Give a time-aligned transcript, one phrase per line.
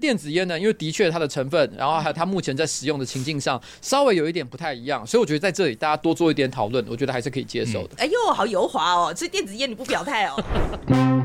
[0.00, 7.96] 电子烟呢，因为的确它的成分，然后还有它目前在使用的情境上，稍微有一点不太一样，所以我觉得在这里大家多做一点讨论，我觉得还是可以接受的。
[7.96, 9.12] 哎呦，好油滑哦！
[9.12, 10.40] 这电子烟你不表态哦。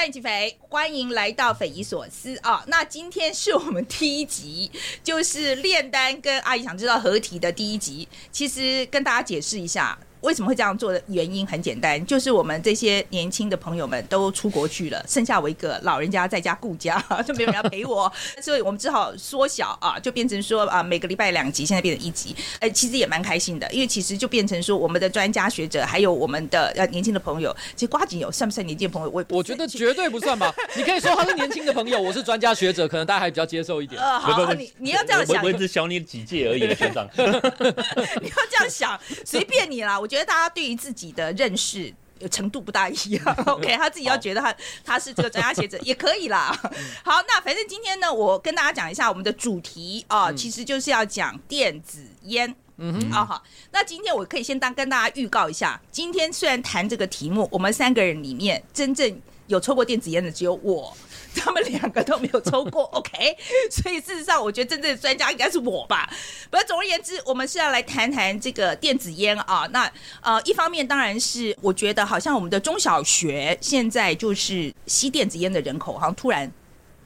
[0.00, 2.64] 范琪肥，欢迎来到匪夷所思啊！
[2.68, 4.70] 那今天是我们第一集，
[5.04, 8.08] 就是炼丹跟阿姨想知道合体的第一集。
[8.32, 9.98] 其实跟大家解释一下。
[10.20, 18.10] 为什么会这样做的原因很简单，就是我们这些年轻的朋友们都出国去了，剩下我一个老人家在家顾家， 就没有人要陪我，
[18.42, 22.34] 所以我们只好缩小啊，就变成说啊，每个礼拜两集，现在变成一集。
[22.58, 29.10] 哎，其实也蛮开心的，因为其实就变成说，我们的专家学者，还有我们的呃年轻的朋友，其实瓜子有算不算年轻的朋友？
[29.10, 30.54] 我我觉得绝对不算吧。
[30.76, 34.00] 你可以说他是年轻的朋友，我是专家学者，可能大家还比较接受一点。
[34.00, 37.08] 呃， 好，你你要这样想，我只小你几届而已，学长。
[37.16, 39.98] 你要这样想，随便你啦。
[39.98, 41.94] 我觉得大家对于自己的认识
[42.28, 44.54] 程度不大一样， OK，他自己要觉得他
[44.84, 46.50] 他是这个专家学者也可以啦。
[47.04, 52.52] 好，那反正今天呢，我跟大家讲一下我们的主题啊，其实就是要讲电子烟。
[52.82, 60.92] 嗯哼，啊好，那今天我可以先当跟大家预告一下，今天虽然谈这个题目，我们三个人里面真正有抽过电子烟的只有我。
[61.34, 63.36] 他们两个都没有抽过，OK，
[63.70, 66.08] 所以事实上，我觉得真正的专家应该是我吧。
[66.50, 69.68] 不过总而言之，我们是要来谈谈这个电子烟啊。
[69.70, 76.50] 那呃，一方面当然是我觉得，好像我们的中小学现在就是吸电子烟的人口，好像突然。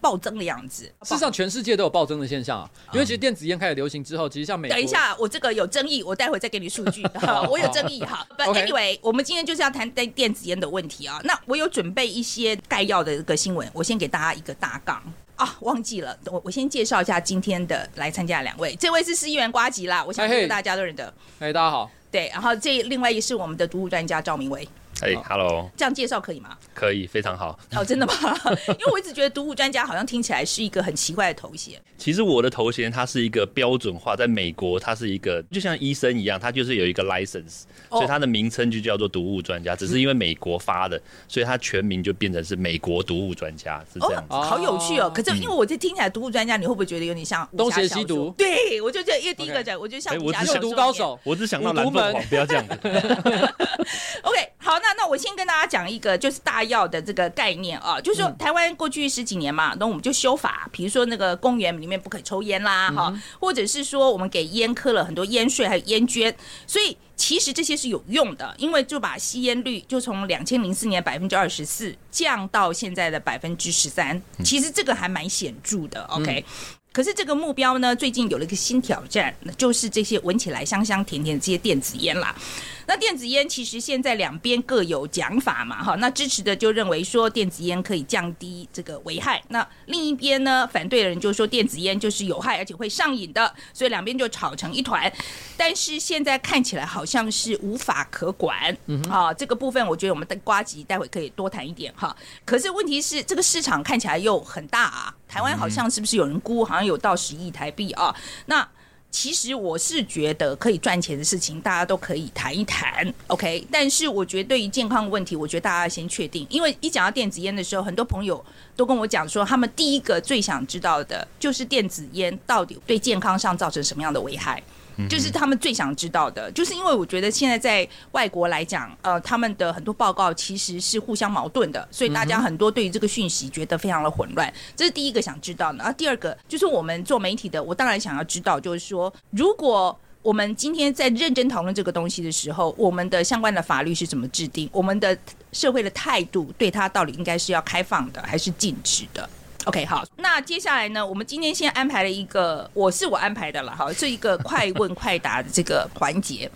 [0.05, 2.69] 暴增的样子，事实上全世界都有暴增的现象啊。
[2.93, 4.69] 因为其实电子烟开始流行之后，其实像美……
[4.69, 7.03] 等一下，我这个有争议，我待会再给你数据。
[7.51, 8.27] 我有争议哈。
[8.37, 11.19] But anyway，我们今天就是要谈电电子烟的问题啊。
[11.25, 15.03] 那我有准备一些概要的一个新闻，我先给大家一个大纲
[15.37, 15.57] 啊。
[15.61, 21.13] 忘记了，我我先介绍一下今天的来参加两位，这位是市议员瓜吉啦，我相信大家都认得。
[21.39, 21.91] 哎，大家好。
[22.11, 24.69] 对，然后这另外一是我们的毒物专家赵明威。
[25.05, 26.57] 哎，Hello，这样介绍可以吗？
[26.73, 27.59] 可以，非常好。
[27.77, 28.13] 哦，真的吗？
[28.69, 31.79] 因为我一直觉得毒物专家好像听起来是一个很奇怪的头衔。
[31.99, 39.77] 其实我的头衔它是一个标准化，在美国它是一个就像医生一样，它就是有一个 license，所以它的名称就叫做毒物专家。
[39.77, 40.99] 只是因为美国发的，
[41.29, 44.35] 所以它全名就变成是美国毒物专家，是这样子。
[44.35, 45.11] 好有趣哦！
[45.15, 48.35] 可是因为我这听起来毒物专家，你会不会觉得有点像东邪西毒？
[48.39, 52.75] 对，我就觉得因为第一个讲，我就像我只毒高手，我只想到蓝凤凰，不要这样子。
[54.23, 55.65] OK，好，那那我先跟大家。
[55.75, 66.33] 讲一个就是大药的这个概念啊，就是说台湾过去十几年嘛，那我们就修法，比如说那个公园里面不可以抽烟啦，哈，或者是说我们给烟科了很多烟税还有烟捐，
[66.67, 76.05] 所以其实这些是有用的，因为就把吸烟率就从两千零四年百分之二十四降到现在的百分之十三，其实这个还蛮显著的。
[76.05, 76.45] OK，
[76.93, 82.37] 可是这个目标呢，最近有了一个新挑战，那就是这些闻起来香香甜甜的这些电子烟啦。
[82.87, 95.13] 那电子烟其实现在两边各有讲法嘛，哈，那支持的就认为说电子烟可以降低这个危害，那另一边呢，反对的人就说电子烟就是有害而且会上瘾的，所以两边就吵成一团。
[95.57, 98.77] 但是现在看起来好像是无法可管，
[99.09, 102.15] 啊，这个部分我觉得我们的瓜吉待会可以多谈一点哈。
[102.45, 108.15] 可是问题是这个市场看起来又很大啊，台湾好像是不是有人估好像有到十亿台币啊？
[108.47, 108.69] 那
[109.15, 113.65] 其实我是觉得可以赚钱的事情，大家都可以谈一谈，OK。
[113.71, 118.45] 但是我觉得对于健康的问题，我觉得大家先确定，因为一讲到电子烟的时候，很多朋友
[118.75, 124.61] 都跟我讲说，他们第一个最想知道的就是电子烟到底对健康上造成什么样的危害。
[125.09, 134.53] 就是他们最想知道的，就是因为我觉得现在在外国来讲，呃，他们的很多报告其实是互相矛盾的，所以大家很多对于这个讯息觉得非常的混乱。
[134.77, 135.79] 这是第一个想知道的。
[135.79, 144.69] 然后第二个就是我们做媒体的，我当然想要知道，就是说，如果我们今天在认真讨论这个东西的时候，我们的相关的法律是怎么制定？
[144.73, 145.17] 我们的
[145.53, 149.29] 社会的态度对它到底应该是要开放的，还是禁止的
[149.65, 151.05] ？OK，好，那接下来呢？
[151.05, 156.51] 我们今天先安排了一个，我是我安排的了，哈，是一个快问快答的这个环节。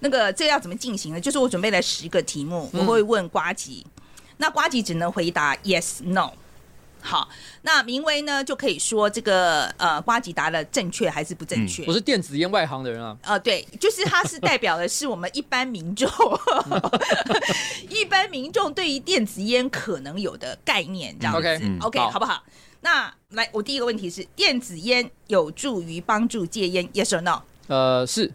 [0.00, 1.20] 那个这要怎么进行呢？
[1.20, 3.86] 就是我准备了十个题目，我会问瓜吉，
[4.36, 6.32] 那瓜吉只能回答 yes no。
[7.00, 7.28] 好，
[7.62, 11.84] 那明威呢就可以说这个呃瓜吉达的正确还是不正确？
[11.86, 13.16] 我是电子烟外行的人啊。
[13.22, 16.08] 呃，对，就是他是代表的是我们一般民众，
[17.88, 21.78] 一般民众对于电子烟可能有的概念，这样子。
[21.80, 22.42] OK，好不好？
[22.80, 27.42] 那来，我第一个问题是：电子烟有助于帮助戒烟？Yes or no？
[27.66, 28.30] 呃，是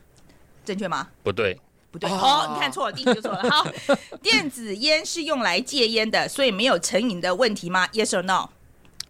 [0.66, 1.08] 正确吗？
[1.24, 1.60] 不对，
[1.94, 2.10] 不对。
[2.10, 3.50] 哦，你看错了，第一题就错了。
[3.50, 3.66] 好，
[4.22, 8.50] 电子烟是用来戒烟的，所以没有成瘾的问题吗？Yes or no？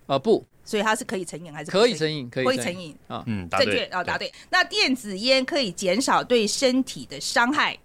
[0.07, 2.93] 呃，不，所以它是可以成瘾还是可以成瘾，可以会成瘾？
[3.07, 3.23] 啊。
[3.25, 4.31] 嗯，答正确对哦，答对。
[4.49, 7.77] 那电子烟可以减少对身体的伤害，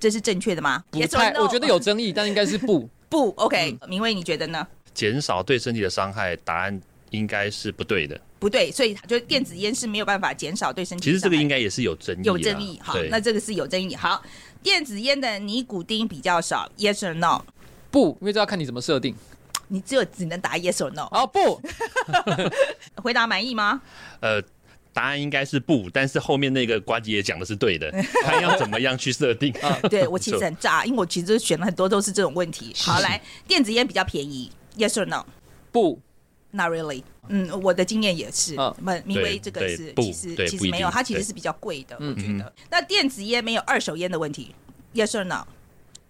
[0.00, 0.84] 这是正确的吗？
[0.90, 1.42] 不 Yes or 太，no？
[1.44, 2.88] 我觉得有争议，但应该是不。
[3.08, 4.66] 不 OK，嗯明威你觉得呢？
[4.92, 6.78] 减少对身体的伤害，答案
[7.10, 8.20] 应该是不对的。
[8.38, 12.78] 不对，所以就电子烟是没有办法减少对身体其实这个应该也是有争议，有争议。
[12.82, 13.94] 好，那这个是有争议。
[13.96, 14.22] 好，
[14.62, 17.42] 电子烟的尼古丁比较少，Yes or No？
[17.90, 19.14] 不，因为这要看你怎么设定。
[19.70, 21.08] 你只有只能答 Yes or No。
[21.10, 21.60] 哦，不，
[23.02, 23.82] 回答满意吗？
[24.20, 24.40] 呃，
[24.92, 27.90] 答案应该是不，但是后面那个瓜吉也讲的是对的，
[28.24, 29.52] 看要怎么样去设定。
[29.90, 32.72] 对我其实很炸，因为我其实选了很多都是这种问题。
[32.78, 35.26] 好，来，电子烟比较便宜，Yes or No？
[35.70, 36.00] 不，
[36.58, 37.04] Not really。
[37.28, 38.56] 嗯，我的经验也是。
[38.56, 42.52] 嗯不，明威这个是其实其实没有，它其实是比较贵的，我嗯觉得。
[42.68, 44.52] 那电子烟没有二手烟的问题
[44.92, 45.46] ，Yes or No？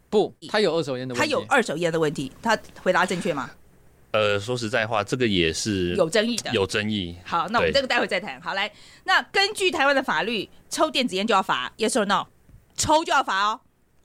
[0.08, 1.32] 不，它有二手烟的问它题。
[1.32, 3.50] 有二手烟的问题，他回答正确吗？
[4.12, 6.50] 呃，说实在话，这个也是有争议的。
[6.52, 7.14] 有争议。
[7.24, 8.40] 好，那我们这个待会再谈。
[8.40, 8.72] 好，来，
[9.04, 12.26] 那根据台湾的法律，抽电子烟就要罚，Yes or No？
[12.74, 13.60] 抽就要罚哦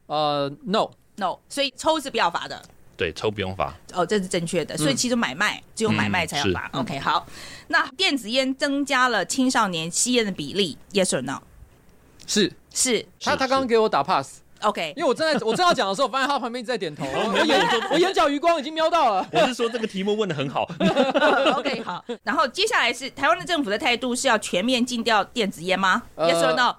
[0.07, 2.61] 呃，no，，No，所以抽是不要罚的。
[2.95, 3.73] 对，抽不用罚。
[3.93, 6.69] 哦，这是正确的，所以其实买卖、只有买卖才要罚。
[6.73, 7.25] 嗯 OK，好，
[7.67, 11.39] 那电子烟增加了青少年吸烟的比例，Yes or No？
[12.25, 19.27] 是是是他他刚刚给我打 pass，OK，因为我正在我正要讲的时候，我发现他旁边一直在点头， 我我眼我眼角余光已经瞄到了。
[19.31, 20.63] 我是说这个题目问的很好。
[21.57, 22.03] OK，好。
[22.23, 26.75] 然后接下来是台湾的政府的态度是要全面禁掉电子烟吗、呃 y e s or No？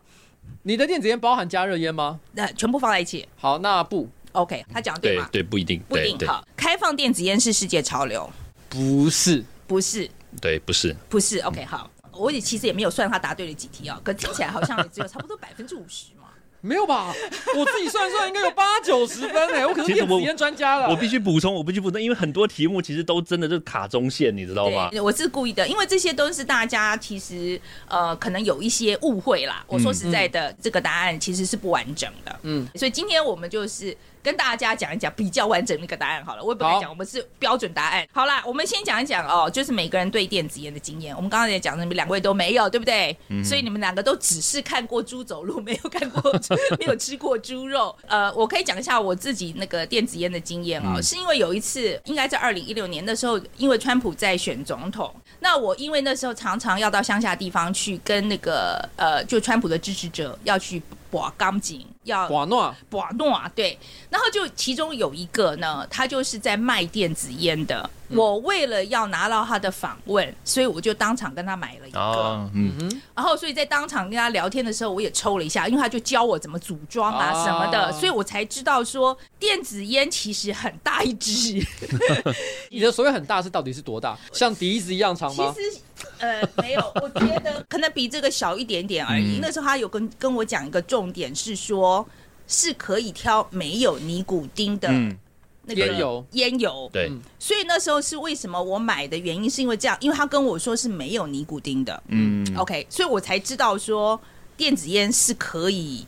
[0.63, 2.21] 你的电子烟包含加热烟吗？
[2.33, 3.29] 那、全部放在一起。
[3.37, 5.29] 好，那不，OK，他讲的对吗？
[5.33, 5.81] 对对，不一定。
[5.89, 6.29] 不一定。
[6.29, 8.31] 好，开放电子烟是世界潮流，
[8.69, 10.09] 不是，不是，
[10.41, 10.95] 对，不是。
[11.09, 11.39] 不是。
[11.41, 11.91] OK，好。
[12.13, 16.29] 我也其实也没有算他答对了几题啊、可听起来好像也只有差不多百分之五十嘛。
[16.61, 17.13] 没有吧？
[17.57, 20.89] 我自己算算，应该有八九十分哎， 我可是其实我电子烟专家了。
[20.89, 24.89] 我必须补充，我必须补充，因为很多题目其实都真的就是卡中线，你知道吗？
[25.03, 29.63] 我是故意的，因为这些都是大家其实呃可能有一些误会啦。
[29.67, 32.39] 我说实在的，这个答案其实是不完整的。
[32.45, 36.43] 嗯，所以今天我们就是跟大家讲一讲比较完整的一个答案好了。
[36.43, 38.09] 我也不敢讲我们是标准答案。
[38.11, 41.15] 好啦，我们先讲一讲哦，就是每个人对电子烟的经验。
[41.15, 43.15] 我们刚刚也讲，你们两位都没有， 对不对？
[43.45, 46.33] 所以你们两个都只是看过猪走路，没有看过，
[46.79, 47.95] 没有吃过猪肉。
[48.07, 60.83] 呃，我可以讲一下我自己那个电子烟的经验哦，是因为有一次，应该在二零一六年的时候，因为川普在选总统，那我因为那时候常常要到乡下地方去跟那个呃，就川普的支持者要去
[61.21, 63.79] 把钢筋，要瓦诺瓦诺啊，对，
[64.11, 67.89] 然后就其中有一个呢，他就是在卖电子烟的。
[68.11, 71.99] 我为了要拿到他的访问，所以我就当场跟他买了一个。
[71.99, 81.67] 哦，嗯，嗯然后，所以在当场跟他聊天的时候，我也抽了一下，因为他就教我怎么组装啊啊什么的，所以我才知道说电子烟其实很大一支。
[82.71, 84.17] 你的所谓很大是到底是多大？
[84.33, 85.53] 像笛子一样长吗？
[85.57, 85.81] 其实
[86.25, 89.39] 呃没有，我觉得可能比这个小一点点而已。
[89.39, 92.07] 嗯那时候他有跟跟我讲一个重点是说，
[92.47, 95.17] 是可以挑没有尼古丁的嗯
[95.65, 96.91] 那个烟油烟油。
[96.93, 102.03] 对，嗯所以那时候是为什么我买的原因，是因为这样，因为他跟我说是没有尼古丁的。
[102.09, 104.21] 嗯 OK，所以我才知道说
[104.57, 106.07] 电子烟是可以。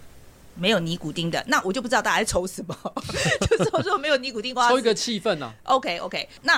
[0.58, 2.74] 没有尼古丁的，那我就不知道大家在抽什么。
[3.46, 5.52] 就是我说没有尼古丁的话，抽一个气氛呐。
[5.64, 6.54] OK OK，那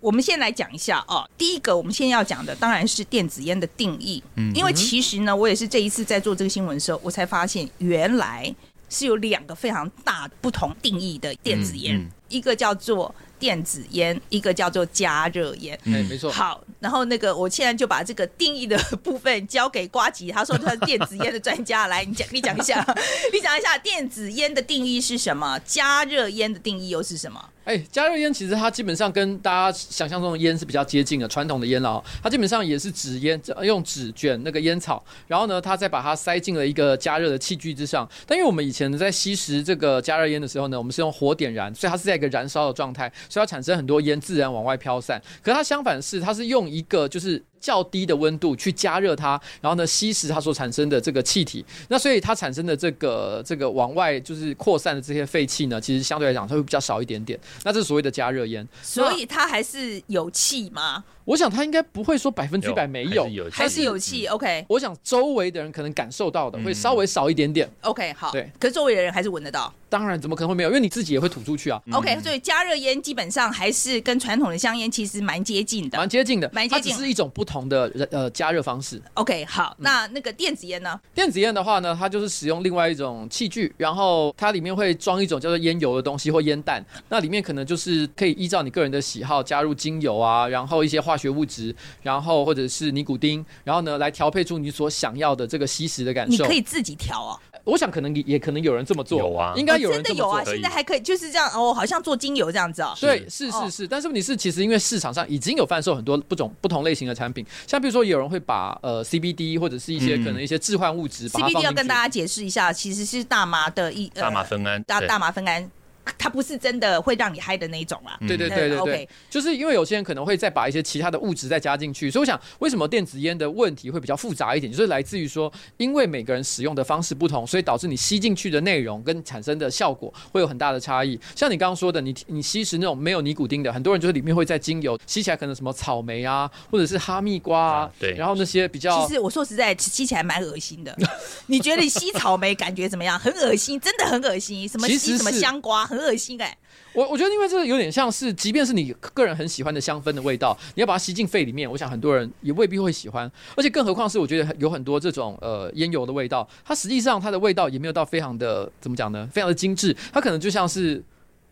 [0.00, 1.28] 我们先来讲一下哦。
[1.36, 8.52] 第一个，我们先要讲的当然是电子烟的定义，嗯因为其实呢，我也是这一次在做这个新闻的时候，我才发现原来
[8.88, 15.78] 是有两个非常大不同定义的电子烟，嗯嗯一个叫做电子烟，一个叫做加热烟。
[15.84, 16.30] 哎，没错。
[16.30, 22.84] 好，然后那个我现在就把这个定义的部分交给瓜吉，他说他是电子烟的专家，来你讲你讲一下，
[23.32, 27.44] 你讲一下电子烟的定义是什么，加热烟的定义又是什么？
[27.64, 32.04] 哎，加热烟其实它基本上跟大家想象中的烟是比较接近的，传统的烟了哦。
[32.22, 38.08] 它基本上也是纸烟，用纸卷那个烟草，然后呢，它再把它塞进了一个加热的器具之上。
[38.26, 45.20] 但因为我们以前在吸食这个加热烟的时候呢，我们是用火点燃，所以它是在一个燃烧的状态，所以它产生很多烟自然往外飘散。
[45.42, 51.64] 可是它相反是，它是用一个就是较低的温度去加热它，然后呢吸食它所产生的这个气体。
[51.88, 57.38] 那所以它产生的这个这个往外就是扩散的这些废气呢，其实相对来讲它会比较少一点点。
[57.64, 58.66] 那这是所谓的加热烟。
[58.82, 61.04] 所以它还是有气吗？
[61.26, 67.70] 我想它应该不会说百分之百没有还是有，还是有气？OK 我想周围的人可能感受到的会稍微少一点点。
[67.82, 69.72] OK 好，对，可是周围的人还是闻得到。
[69.88, 70.70] 当然，怎么可能会没有？
[70.70, 76.08] 因为你自己也会吐出去啊，OK，所以加热烟基本上还是跟传统的香烟其实蛮接近的蛮。
[76.08, 76.50] 接近的。
[76.52, 79.02] 蛮接近它只是一种不同的呃加热方式。
[79.14, 80.98] OK，好，那那个电子烟呢？
[81.12, 96.44] 电子烟的话呢，它就是使用另外一种器具，然后它里面会装一种叫做烟油的东西或烟弹，那里面可能就是可以依照你个人的喜好加入精油啊，然后一些化学物质，然后或者是尼古丁，然后呢来调配出你所想要的这个吸食的感受。
[96.44, 100.36] 你可以自己调哦，我想可能也也可能有人这么做，有啊应该有哦人这么做。
[100.42, 102.92] 真的有啊，现在还可以就是这样哦，好像做精油这样子哦。
[103.00, 112.00] 对，是哦是是，但是问题是，其实因为市场上已经有贩售很多不种不同类型的产品，像比如说有人会把呃 CBD 或者是一些嗯可能一些致幻物质把它 CBD 要跟大。
[112.00, 115.70] 家解释一下，其实是大麻的一呃大麻酚胺，大大麻酚胺，
[116.18, 118.16] 它不是真的会让你嗨的那一种啦。
[118.20, 131.18] 对对嗯对对对 OK，就是因为有些人可能会再把一些其他的物质再加进去，所以我想为什么电子烟的问题会比较复杂一点，就是来自于说，因为每个人使用的方式不同，所以导致你吸进去的内容跟产生的效果会有很大的差异。
[131.34, 140.96] 像你刚刚说的，你你吸食那种没有尼古丁的，很多人就是里面会在精油吸起来可能什么草莓啊，或者是哈密瓜啊，啊对然后那些比较其实我说实在，吸起来蛮恶心的。
[141.46, 143.18] 你觉得你吸草莓感觉怎么样？
[143.18, 144.68] 很恶心，真的很恶心。
[144.68, 146.56] 什么吸什么香瓜，很恶心哎、
[146.92, 153.30] 我我觉得，因为这个有点像是，即便是你个人很喜欢的香氛的味道，你要把它吸进肺里面，我想很多人也未必会喜欢。
[153.56, 159.28] 而且更何况是，我觉得有很多这种呃烟油的味道，它实际上它的味道也没有到非常的怎么讲呢？
[159.32, 161.02] 非常的精致，它可能就像是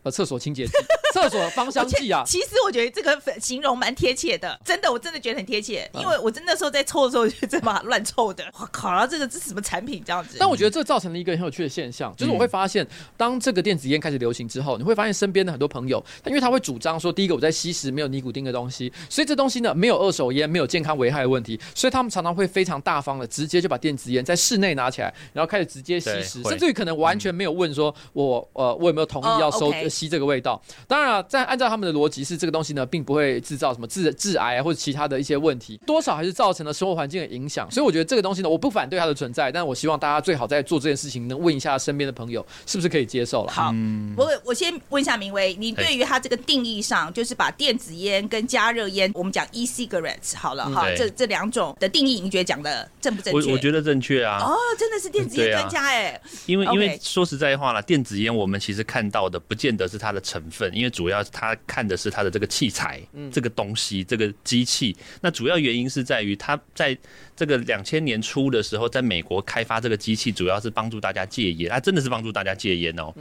[0.03, 0.71] 呃厕所清洁剂、
[1.13, 2.23] 厕所芳香剂啊。
[2.27, 5.89] 其实我觉得这个形容蛮贴切的，真的，我真的觉得很贴切。
[5.93, 8.45] 嗯因为我真的时候在抽的时候，就这么乱凑的。
[8.59, 10.37] 我靠，然后这个这是什么产品这样子？
[10.39, 12.87] 但我觉得这造成了一个很有趣的现象，就是我会发现，
[13.17, 30.61] 当这个电子烟开始流行之后，你会发现身边的很多朋友，因为他会主张说，第一个我在吸食没有尼古丁的东西，所以这东西呢没有二手烟，没有健康危害的问题，所以他们常常会非常大方的直接就把电子烟在室内拿起来，然后开始直接吸食，甚至于可能完全没有问说我呃我有没有同意要收、吸这个味道。
[30.87, 37.69] 当然了，在按照他们的逻辑是这个东西呢，并不会制造什么致致癌啊或者其他的一些问题，多少还是造成了生活环境的影响。
[37.71, 43.51] 所以我觉得这个东西呢，我不反对它的存在，但我希望大家最好在做这件事情，能问一下身边的朋友是不是可以接受了。
[43.51, 53.49] 好，嗯我我先问一下明威，你对于它这个定义上，就是把电子烟跟加热烟，我们讲 e-cigarettes 好了哈，这这两种的定义，你觉得讲的正不正确？
[53.49, 64.95] 我我觉得正确啊，哦，真的是电子烟专家哎、因为因为说实在话啦，电子烟我们其实看到的不见得是它的成分，因为主要他看的是它的这个器材，这个东西，这个机器。
[65.21, 66.95] 那主要原因是在于它在
[67.35, 73.11] 这个两千年初的时候，在美国开发这个机器，主要是帮助大家戒烟，它真的是帮助大家戒烟哦。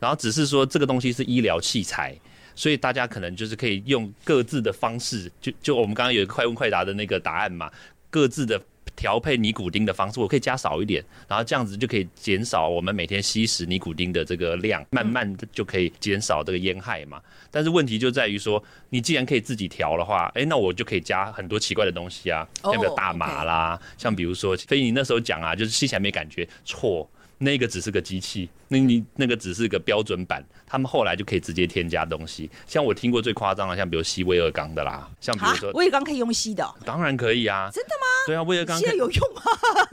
[0.00, 2.16] 然后只是说这个东西是医疗器材。
[2.56, 7.68] 所以大家可能就是可以用各自的方式，就就我们刚刚有一个快问快答的那个答案嘛，
[8.10, 8.62] 各自的
[8.96, 17.20] 调配尼古丁的方式，我可以加少一点，然后这样子就可以减少我们每天吸食尼古丁的这个量，慢慢的就可以减少这个烟害嘛。
[17.50, 27.08] 但是问题就在于说，你既然可以自己调的话，哎、那我就可以加很多奇怪的东西啊，哦像比如大麻啦，像比如说，所以你那时候讲啊，就是吸起来没感觉，错。
[27.44, 32.50] 那个只是个机器，那你那个只是个标准版，他们后来就可以直接添加东西。
[32.66, 38.06] 像我听过最夸张的，像比如吸威尔刚的啦，像比如啊说，，威尔刚可以用吸的哦、当然可以啊，真的吗？
[38.26, 39.42] 对啊，威尔刚吸了有用吗？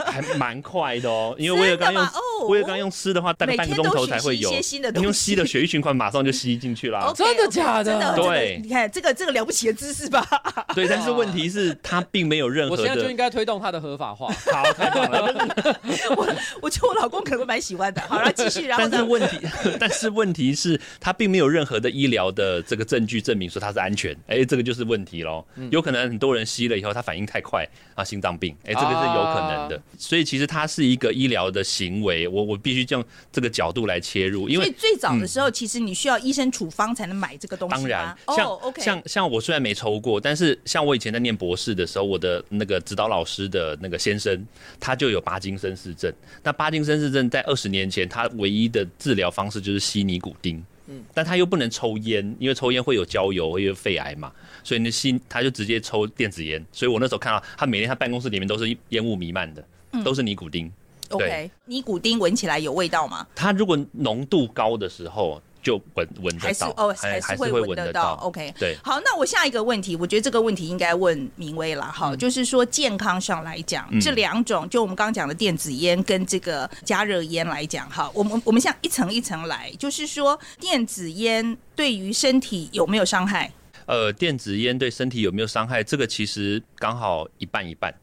[0.05, 2.03] 还蛮快的哦，因为威尔刚用
[2.49, 7.05] 威尔刚用湿的话，大概半个钟头才会有每天都学习一些新的，东西你用吸的血液循环马上就吸进去啦。
[7.11, 10.25] OK，真的假的真的，对你看这个这个了不起的知识吧？
[10.75, 13.15] 对，但是问题是它并没有任何我现在就应。
[13.21, 14.33] 该推动它的合法化。
[14.51, 15.21] 好，太棒了。
[16.17, 18.01] 我我觉得我老公可能会蛮喜欢的。
[18.01, 18.89] 好，然后继续，然后呢？
[18.97, 19.37] 但是问题，
[19.79, 24.15] 但是问题是，他并没有任何的医疗的这个证据证明说他是安全。
[24.27, 25.45] 哎，这个就是问题喽。
[25.55, 28.55] 嗯有可能很多人吸了以后，他反应太快啊，心脏病。
[28.63, 29.83] 哎，这个是有可能的啊。
[29.97, 44.45] 所以其实它是一个医疗的行为，我我必须用这个角度来切入，因为最早的时候，其实你需要医生处方才能买这个东西当然，像、哦，OK，像像我虽然没抽过，但是像我以前在念博士的时候，我的那个指导老师的那个先生，
[44.79, 46.11] 他就有巴金森氏症。
[46.43, 50.63] 那巴金森氏症在二十年前，他唯一的治疗方式就是吸尼古丁。
[50.87, 54.31] 嗯，但他又不能抽烟，因为抽烟会有焦油，会有肺癌嘛，
[54.63, 56.63] 所以那吸他就直接抽电子烟。
[56.71, 59.63] 所以我那时候看到他每天他办公室里面都是烟雾弥漫的，
[60.03, 60.71] 都是尼古丁。
[61.09, 63.27] OK，尼古丁闻起来有味道吗？
[63.35, 68.13] 它如果浓度高的时候，就闻闻得到，还是哦，还还是会闻闻得到。
[68.21, 83.51] ？OK，对好，那我下一个问题，我觉得这个问题应该问明威了哈，就是说健康上来讲，嗯这两种就我们刚刚讲的电子烟跟这个加热烟来讲，哈，我们我们像一层一层来，就是说电子烟对于身体有没有伤害？
[83.85, 85.83] 呃，电子烟对身体有没有伤害？
[85.83, 87.93] 这个其实刚好一半一半。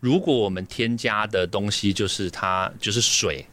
[0.00, 3.44] 如果我们添加的东西就是它就是水，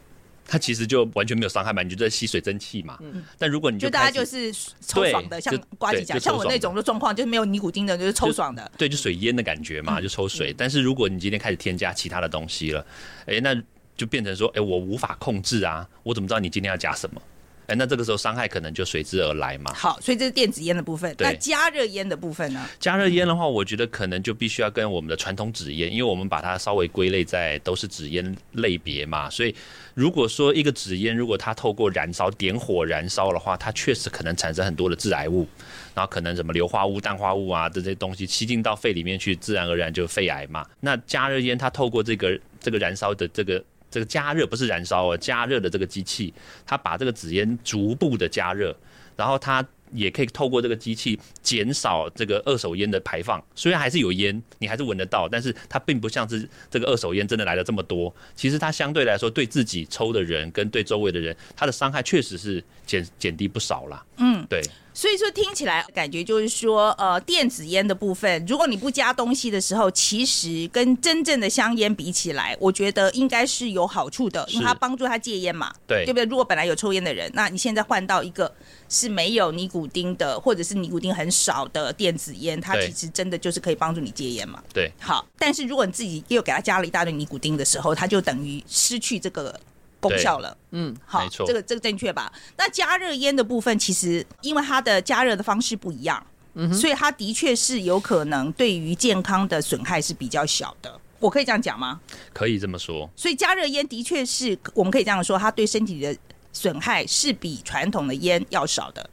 [0.47, 2.99] 它其实就完全没有伤害嘛，你就在吸水蒸气嘛。
[3.37, 8.71] 但如果你就大家就是抽爽的，像就瓜子讲，像我那种的状况，就是没有尼古丁的，就是抽爽的。
[8.77, 10.53] 对，就水淹的感觉嘛，就抽水。
[10.57, 12.85] 但是如果你今天开始添加其他的东西了，
[13.25, 13.55] 哎，那
[13.97, 17.21] 就变成说，哎，我无法控制啊，我怎么知道你今天要加什么？
[17.67, 19.73] 哎，那这个时候伤害可能就随之而来嘛。
[19.73, 21.15] 好，所以这是电子烟的部分。
[21.19, 22.65] 那加热烟的部分呢？
[22.79, 29.55] 加热烟的话，我觉得可能就必须要跟我们的传统纸烟，因为我们把它稍微归类在都是纸烟类别嘛，所以
[29.93, 35.47] 如果说一个纸烟，如果它透过燃烧点火燃烧的话，它确实可能产生很多的致癌物，
[35.93, 40.65] 然后可能什么硫化物、氮化物啊这些东西吸进到肺里面去，自然而然就肺癌嘛。
[40.79, 43.63] 那加热烟它透过这个这个燃烧的这个。
[43.95, 46.33] 这个加热不是燃烧哦，加热的这个机器，
[46.65, 48.75] 它把这个纸烟逐步的加热，
[49.15, 53.41] 然后它也可以透过这个机器减少这个二手烟的排放。
[53.55, 58.13] 虽然还是有烟，你还是闻得到，但是它并不像是这个二手烟真的来的这么多。
[58.35, 64.05] 其实它相对来说，对自己抽的人跟对周围的人，它的伤害确实是减减低不少啦。
[64.17, 64.61] 嗯，对，
[64.95, 76.23] 所以说听起来感觉就是说，呃，电子烟的部分，如果你不加东西的时候，其实跟真正的香烟比起来，我觉得应该是有好处的，因为是它帮助他戒烟嘛，对对不对？
[76.23, 78.49] 如果本来有抽烟的人，那你现在换到一个
[78.87, 84.63] 是没有尼古丁的，或者是尼古丁很少的电子烟，它其实真的就是可以帮助你戒烟嘛。
[84.73, 89.59] 对，好，但是如果你自己又给它加了一大堆尼古丁的时候，它就等于失去这个
[89.99, 90.57] 功效了。
[90.71, 92.31] 嗯，好没，错这个这个正确吧？
[92.57, 100.99] 那加热烟的部分，其实因为它的加热的方式不一样，嗯所以它的确是有可能对于健康的损害是比较小的。
[101.19, 101.99] 我可以这样讲吗？
[102.33, 103.09] 可以这么说。
[103.15, 106.15] 所以加热烟的确是我们可以这样说，它对身体的
[106.51, 109.09] 损害是比传统的烟要少的，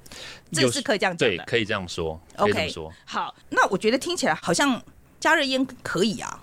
[0.53, 1.45] 这是可以这样讲对，的。
[1.45, 2.93] 可以这样说，OK，说。
[3.07, 4.83] 好，那我觉得听起来好像
[5.21, 6.42] 加热烟可以啊。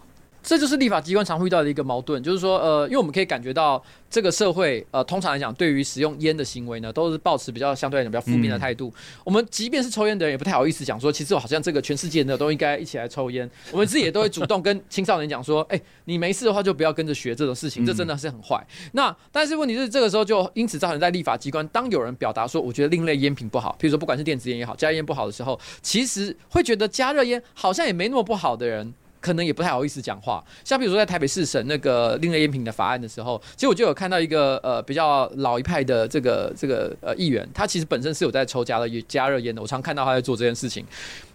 [0.50, 3.80] 这就是立法机关常会遇到的一个矛盾，就是说，呃，因为我们可以感觉到
[4.10, 8.92] 这个社会，呃，通常来讲，对于使用烟的行为呢，都是抱持比较相对来讲比较负面的态度。
[9.24, 13.48] 我们即便是抽烟的人，也不太好意思讲说，其实我好像这个全世界呢都应该一起来抽烟。
[13.72, 18.60] 我们自己也都会主动跟青少年讲说，哎、你没事的话就不要跟着学这种事情，这真的是很坏。
[18.94, 28.92] 那但是问题是，这个时候就因此造成在立法机关，当有人表达说，我觉得另类烟品不好，譬如说不管是电子烟也好，加热烟不好的时候，其实会觉得加热烟好像也没那么不好的人。
[29.22, 40.86] 可能也不太好意思讲话，像比如说在台北市审那个另类烟品的法案的时候，其实我就有看到一个呃比较老一派的这个这个呃议员，他其实本身是有在抽加热加热烟的，我常看到他在做这件事情，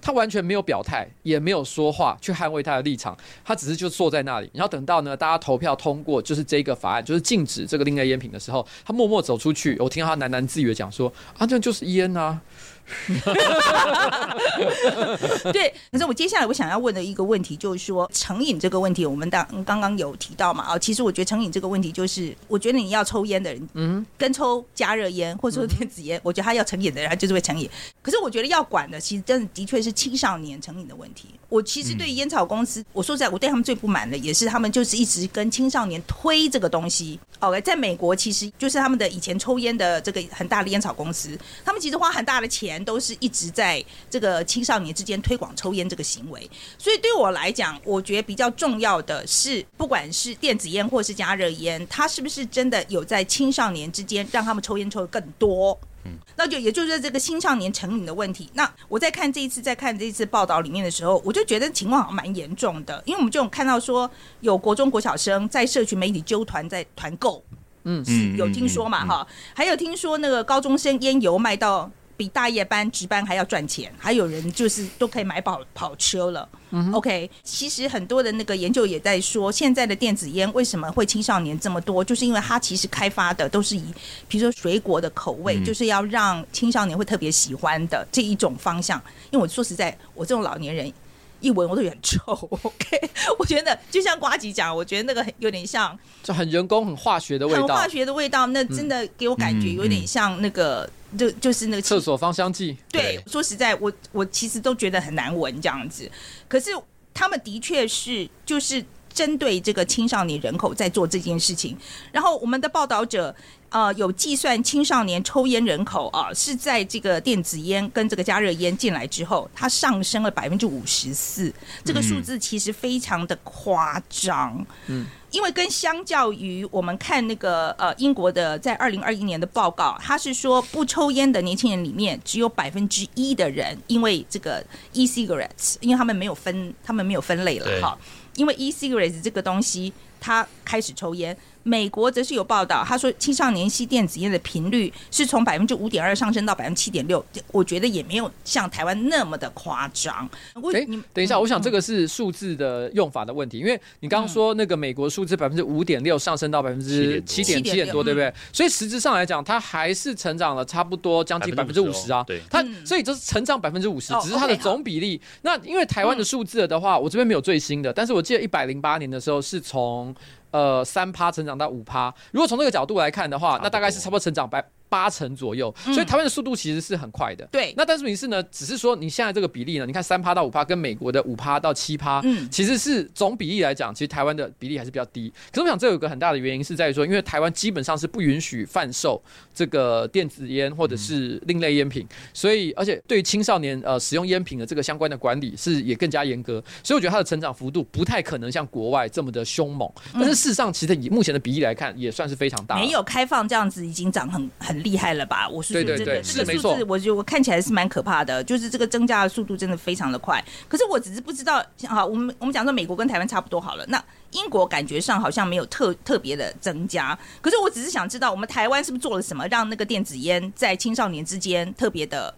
[0.01, 12.40] 他完全没有表态，也没有说话去捍卫他的立场，他只是就坐在那里，然后等到呢大家投票通过就是这个法案，就是禁止这个另类烟品的时候，他默默走出去，我听到他喃喃自语的讲说啊这就是烟啊，
[15.53, 20.64] 对，可是我接下来我想要问的一个问题就是说，成瘾这个问题，我们当刚刚有提到嘛？
[20.64, 27.68] 啊，其实我觉得成瘾这个问题就是，我觉得你要抽烟的人，嗯，跟抽加热烟或者说电子烟，我觉得他要成瘾的人，他就是会成瘾。
[28.03, 31.29] 可是我觉得要管的，其实真的的确是青少年成瘾的问题。
[31.49, 37.18] 我其实对烟草公司，我说实在，我对他们最不满的也是他们就是一直跟青少年推这个东西。
[37.38, 46.48] OK，在美国其实就是他们的以前抽烟的这个很大的烟草公司，他们其实花很大的钱，都是一直在这个青少年之间推广抽烟这个行为。
[46.78, 55.78] 所以对我来讲，我觉得比较重要的是，不管是电子烟或是加热烟，它是不是真的有在青少年之间让他们抽烟抽的更多？
[56.06, 58.50] 嗯那就也就是这个青少年成瘾的问题。
[58.52, 64.10] 那我在看这一次在看这一次报道里面的时候，我就觉得情况好像蛮严重的，因为我们就有看到说
[64.40, 67.42] 有国中国小生在社群媒体揪团在团购，
[67.84, 76.48] 嗯嗯有听说嘛嗯嗯哈，还有听说那个高中生烟油卖到比大夜班值班还要赚钱，还有人就是都可以买跑跑车了。
[76.92, 83.85] OK，其实很多的那个研究也在说，现在的电子烟为什么会青少年这么多，就是因为它其实开发的都是以
[84.27, 89.00] 比如说水果的口味，嗯就是要让青少年会特别喜欢的这一种方向。
[89.31, 90.92] 因为我说实在，我这种老年人。
[91.40, 92.22] 一闻我都有点臭，
[92.62, 102.77] OK，我觉得就像瓜吉讲，我觉得那个有点像就很人工、很化学的味道很化，学的味道，那真的给我感觉嗯有点像那个，就就是那个厕所芳香剂。
[102.90, 106.11] 对，说实在，我我其实都觉得很难闻这样子。
[106.48, 106.70] 可是
[107.12, 111.74] 他们的确是就是针对这个青少年人口在做这件事情。
[112.12, 113.35] 然后我们的报道者
[113.70, 121.53] 呃有计算青少年抽烟人口啊是在这个电子烟跟这个加热烟进来之后，它上升了百分之五十四，
[121.85, 124.66] 这个数字其实非常的夸张。
[124.88, 125.07] 嗯。
[125.31, 137.98] 因为跟相较于我们看那个呃英国的在二零二一年的报告，他是说不抽烟的年轻人里面只有百分之一的人因为这个 e-cigarettes，因为他们没有分，他们没有分类了哈。
[138.37, 150.29] 因为 e-cigarettes 这个东西，他开始抽烟，美国则是有报道，他说青少年吸电子烟的频率是从百分之五点二上升到百分之七点六，我觉得也没有像台湾那么的夸张。
[150.74, 158.33] 哎，等一下，我想这个是数字的用法的问题，因为你刚刚说那个美国数字百分之五点六上升到百分之七点七点多，对不对？
[158.53, 162.22] 所以实质上来讲，它还是成长了差不多将近百分之五十啊。
[162.27, 165.18] 对，它所以就是成长百分之五十，只是它的总比例。
[165.40, 170.14] 那因为台湾的数字的话，我这边没有最新的，但是我记得一百零八年的时候是从。
[170.55, 174.64] 呃，三趴成长到五趴，如果从这个角度来看的话，那大概是差不多成长百。
[174.94, 177.44] 八成左右，所以台湾的速度其实是很快的。
[177.50, 185.28] 对，那但是问题是呢，只是说你现在这个比例呢，你看三趴到五趴，跟美国的五趴到七趴，嗯，其实是总比例来讲，其实台湾的比例还是比较低。
[185.50, 189.20] 可是我想这有个很大的原因是在于说，因为台湾基本上是不允许贩售
[189.52, 199.90] 这个电子烟或者是另类烟品，所以而且对于青少年呃使用烟品的这个相关的管理是也更加严格，所以我觉得它的成长幅度不太可能像国外这么的凶猛。
[200.12, 202.76] 但是事实上，其实以目前的比例来看，也算是非常大。
[202.76, 205.49] 没有开放这样子，已经涨很很厉害了吧？
[205.49, 205.64] 我。
[205.64, 210.40] 对对对，这个数字，我觉得我看起来是蛮可怕的，就是这个增加的速度真的非常的快。
[210.68, 217.18] 可是我只是不知道，好，我们我们讲说美国跟台湾差不多好了，那英国感觉上好像没有特特别的增加。
[217.40, 222.33] 可是我只是想知道，我们台湾是不是做了什么，让那个电子烟在青少年之间特别的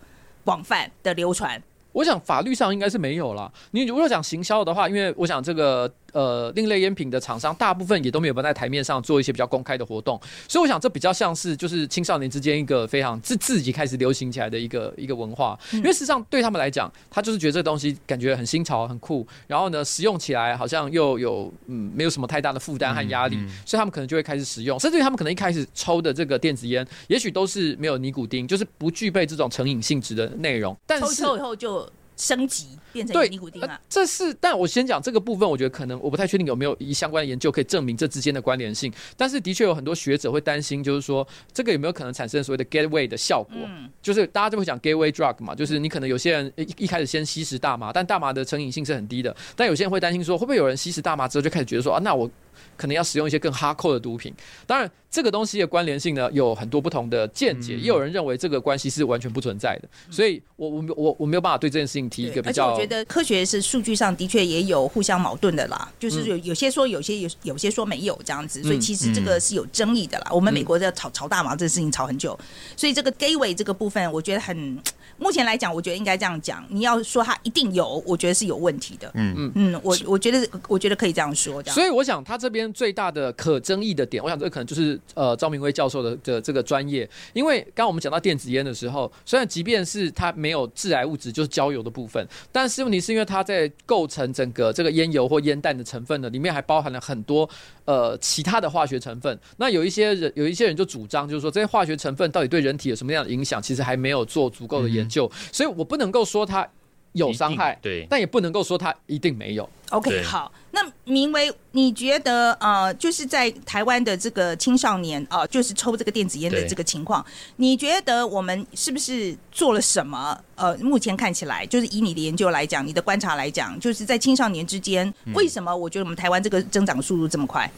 [0.45, 1.61] 广泛的流传？
[1.93, 3.53] 我想法律上应该是没有了。
[3.73, 5.93] 你如果讲行销的话，因为我想这个。
[6.17, 31.87] 呃，另类烟品的厂商大部分也都没有办在台面上做一些比较公开的活动，所以我想这比较像是就是青少年之间一个非常自自己开始流行起来的一个一个文化，因为事实上对他们来讲，他就是觉得这个东西感觉很新潮很酷，然后呢使用起来好像又有嗯没有什么太大的负担和压力，所以他们可能就会开始使用，甚至于他们可能一开始抽的这个电子烟，也许都是没有尼古丁，就是不具备这种成瘾性质的内容，但是抽以后就。
[32.17, 33.81] 升级变成尼古丁啊！
[33.89, 38.93] 这是，但我先讲这个部分，我觉得可能我不太确定有没有一相关的研究可以证明这之间的关联性。
[39.17, 43.57] 但是的确有很多学者会担心，就是说这个有没有可能产生所谓的 gateway 的效果？
[44.01, 49.37] 就是大家就会讲 gateway drug 嘛，就是你可能有些人一一开始先吸食大麻，但大麻的成瘾性是很低的。
[49.55, 52.31] 但有些人会担心说，会不会有人吸食大麻之后就开始觉得说啊，那我。
[52.77, 54.33] 可能要使用一些更哈扣的毒品，
[54.67, 62.75] 当然这个东西的关联性呢有很多不同的见解，也有人认为这个关系是完全不存在的，所以我我我我没有办法对这件事情提一个比较。
[62.75, 70.31] 我觉得科学是数据上的确也有互相矛盾的啦，就是有有些说有些有有些说没有这样子，所以其实这个是有争议的啦。
[70.31, 72.39] 我们美国在炒炒大麻这个事情炒很久，
[72.77, 74.79] 所以这个 gateway 这个部分，我觉得很
[75.19, 79.11] 目前来讲，我觉得应该这样讲，你要说它一定有，我觉得是有问题的。
[79.15, 81.63] 嗯嗯嗯，我我觉得我觉得可以这样说。
[81.65, 82.67] 所以我想他这边。
[82.77, 97.49] 最大的可争议的点，我想这可能就是呃赵明威教授的的这个专业，因为刚刚我们讲到电子烟的时候，虽然即便是它没有致癌物质，就是焦油的部分，但是问题是因为它在构成整个这个烟油或烟弹的成分呢，里面还包含了很多
[97.87, 99.39] 呃其他的化学成分。
[99.57, 106.69] 那有一些人有一些人就主张，就是说这些化学成分到底对人体有什么样的影响，其实还没有做足够的研究，所以我不能够说它。
[107.17, 109.69] 有伤害，对，但也不能够说它一定没有。
[109.91, 117.25] OK，好，那明为你觉得呃，就是在台湾的这个青少年啊，就是抽这个电子烟的这个情况，
[117.57, 120.39] 你觉得我们是不是做了什么？
[120.57, 127.71] 呃，目前看起来，就是以你的研究来讲，你的观察来讲，就是在青少年之间，为什么我觉得我们台湾这个增长速度这么快？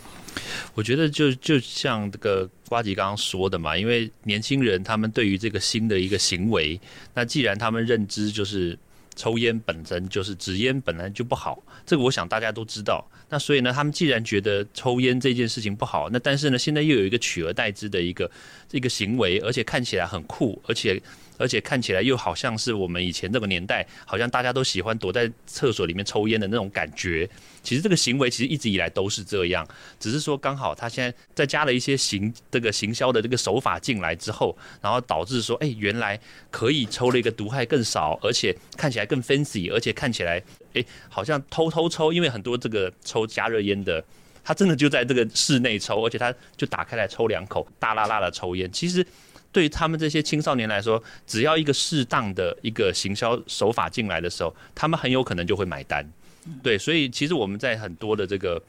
[0.74, 6.80] 我觉得就就像这个瓜吉刚刚说的嘛，因为年轻人他们对于这个新的一个行为，
[7.14, 8.78] 那既然他们认知就是。
[9.18, 13.04] 抽烟本身就是纸烟本来就不好，这个我想大家都知道。
[13.28, 18.30] 那所以呢，他们既然觉得抽烟这件事情不好，那但是呢，现在又有一个取而代之的一个
[18.68, 21.02] 这个行为，而且看起来很酷，而且。
[21.38, 27.28] 而且看起来又好像是我们以前那个年代，好像大家都喜欢躲在厕所里面抽烟的那种感觉。
[27.62, 29.66] 其实这个行为其实一直以来都是这样，
[30.00, 36.18] 只是说刚好他现在再加了一些行这个行销的这个手法进来之后，然后导致说，哎，原来
[36.50, 40.42] 可以抽了一个毒害更少，而且看起来更 fancy，而且看起来，
[40.74, 44.02] 哎，好像偷偷抽，因为很多这个抽加热烟的，
[44.42, 49.06] 他真的就在这个室内抽，而且他就打开来抽两口，大辣辣的抽烟，其实。
[49.52, 56.04] 对于他们这些青少年来说，只要一个适当的一个行销手法进来的时候，他们很有可能就会买单。
[56.62, 58.62] 对，所以其实我们在很多的这个。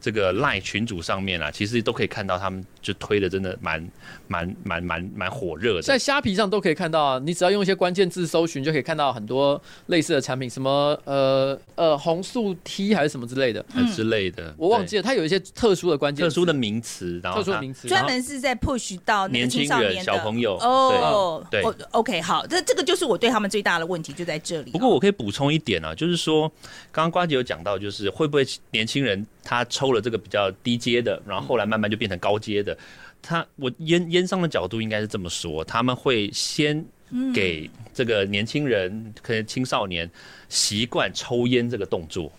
[0.00, 3.86] 这个赖群组上面啊，其实都可以看到他们就推的真的蛮
[4.28, 7.20] 蛮蛮蛮蛮火热的，在虾皮上都可以看到啊。
[7.24, 15.02] 你只要用一些关键字搜寻，就可以看到很多类似的产品，什么呃呃红素 T 还是什么之类的之类的，我忘记了。
[15.02, 21.44] 它有一些特殊的关键、特殊的名词，然后特殊名词专门是在 push 到年轻人、小朋友哦。
[21.50, 24.70] 对，OK，好，这这个就是我对他们最大的问题就在这里。
[24.70, 26.48] 不过我可以补充一点啊，就是说
[26.90, 32.76] 刚刚瓜姐有讲到，就是会不会年轻人他抽抽了这个比较低阶的，然后后来慢慢就变成高阶的。
[33.20, 36.82] 他我烟烟商的角度应该是这么说，他们会先
[37.34, 40.10] 给这个年轻人，可能青少年
[40.48, 42.32] 习惯抽烟这个动作。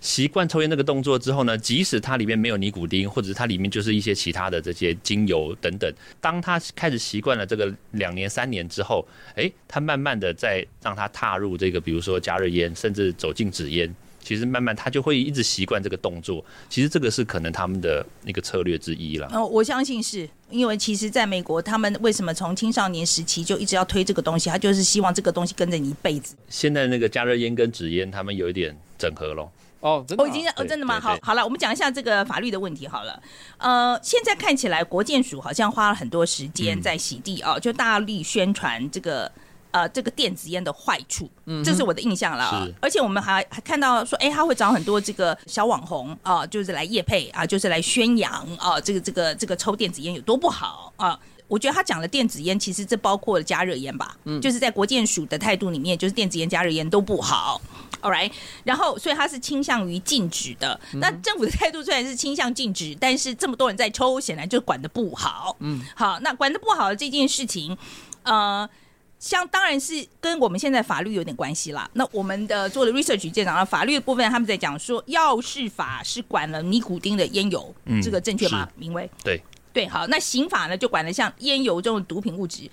[0.00, 13.92] 习惯抽烟那个动作之后呢，即使它里面没有尼古丁，或者是它里面就是一些其他的这些精油等等，当他开始习惯了这个两年三年之后，哎，他慢慢的再让他踏入这个，比如说加热烟，甚至走进纸烟，
[14.28, 16.44] 其实慢慢他就会一直习惯这个动作。
[16.68, 19.26] 其实这个是可能他们的一个策略之一了。
[19.32, 24.50] 哦，我相信是因为其实在美国，他们为什么从青少年时期就一直要推这个东西？
[24.50, 26.36] 他就是希望这个东西跟着你一辈子。
[26.50, 29.50] 现在那个加热烟跟纸烟，他们有一点整合咯。
[29.80, 31.00] 哦，真的，我已经哦，真的吗？
[31.00, 33.22] 好，好了，我们讲一下这个法律的问题好了。
[33.56, 39.32] 呃，现在看起来国建署好像花了很多时间在洗地哦，就大力宣传这个
[39.78, 42.68] 呃这个电子烟的坏处，嗯，这是我的印象了。
[42.80, 51.18] 而且我们还还看到说，哎，他会找很多这个小网红啊，就是来夜配啊，就是来宣扬啊，这个这个这个抽电子烟有多不好啊。
[51.46, 57.58] 我觉得他讲的电子烟，其实这包括了加热烟吧，嗯，就是在国建署的态度里面，就是电子烟、加热烟都不好。
[58.02, 58.30] All right，
[58.64, 60.78] 然后所以他是倾向于禁止的。
[60.92, 65.56] 那政府的态度虽然是倾向禁止，但是这么多人在抽，显然就管的不好。
[65.60, 67.76] 嗯，好，那管的不好的这件事情，
[68.22, 68.68] 呃，
[69.18, 71.88] 像当然是跟我们现在法律有点关系啦。
[71.92, 78.68] 那我们的做的 research 见长，法律的部分他们在讲说，药事法是管了尼古丁的烟油，这个正确吗？
[78.76, 79.10] 明威？
[79.24, 82.68] 对对，好，那刑法呢就管了像烟油这种毒品物质。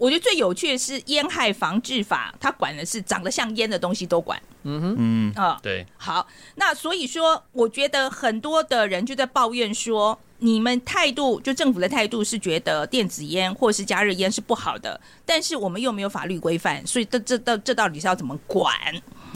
[0.00, 4.40] 我觉得最有趣的是烟害防治法，它管的是长得像烟的东西都管。
[4.62, 5.86] 嗯哼，嗯啊，对。
[5.98, 18.74] 好，那所以说，我觉得很多的人就在抱怨说，你们态度就政府的态度是觉得电子烟或是加热烟是不好的，但是我们又没有法律规范，所以这这这这到底是要怎么管？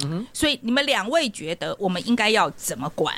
[0.02, 3.14] 嗯哼，所以你们两位觉得我们应该要怎么管？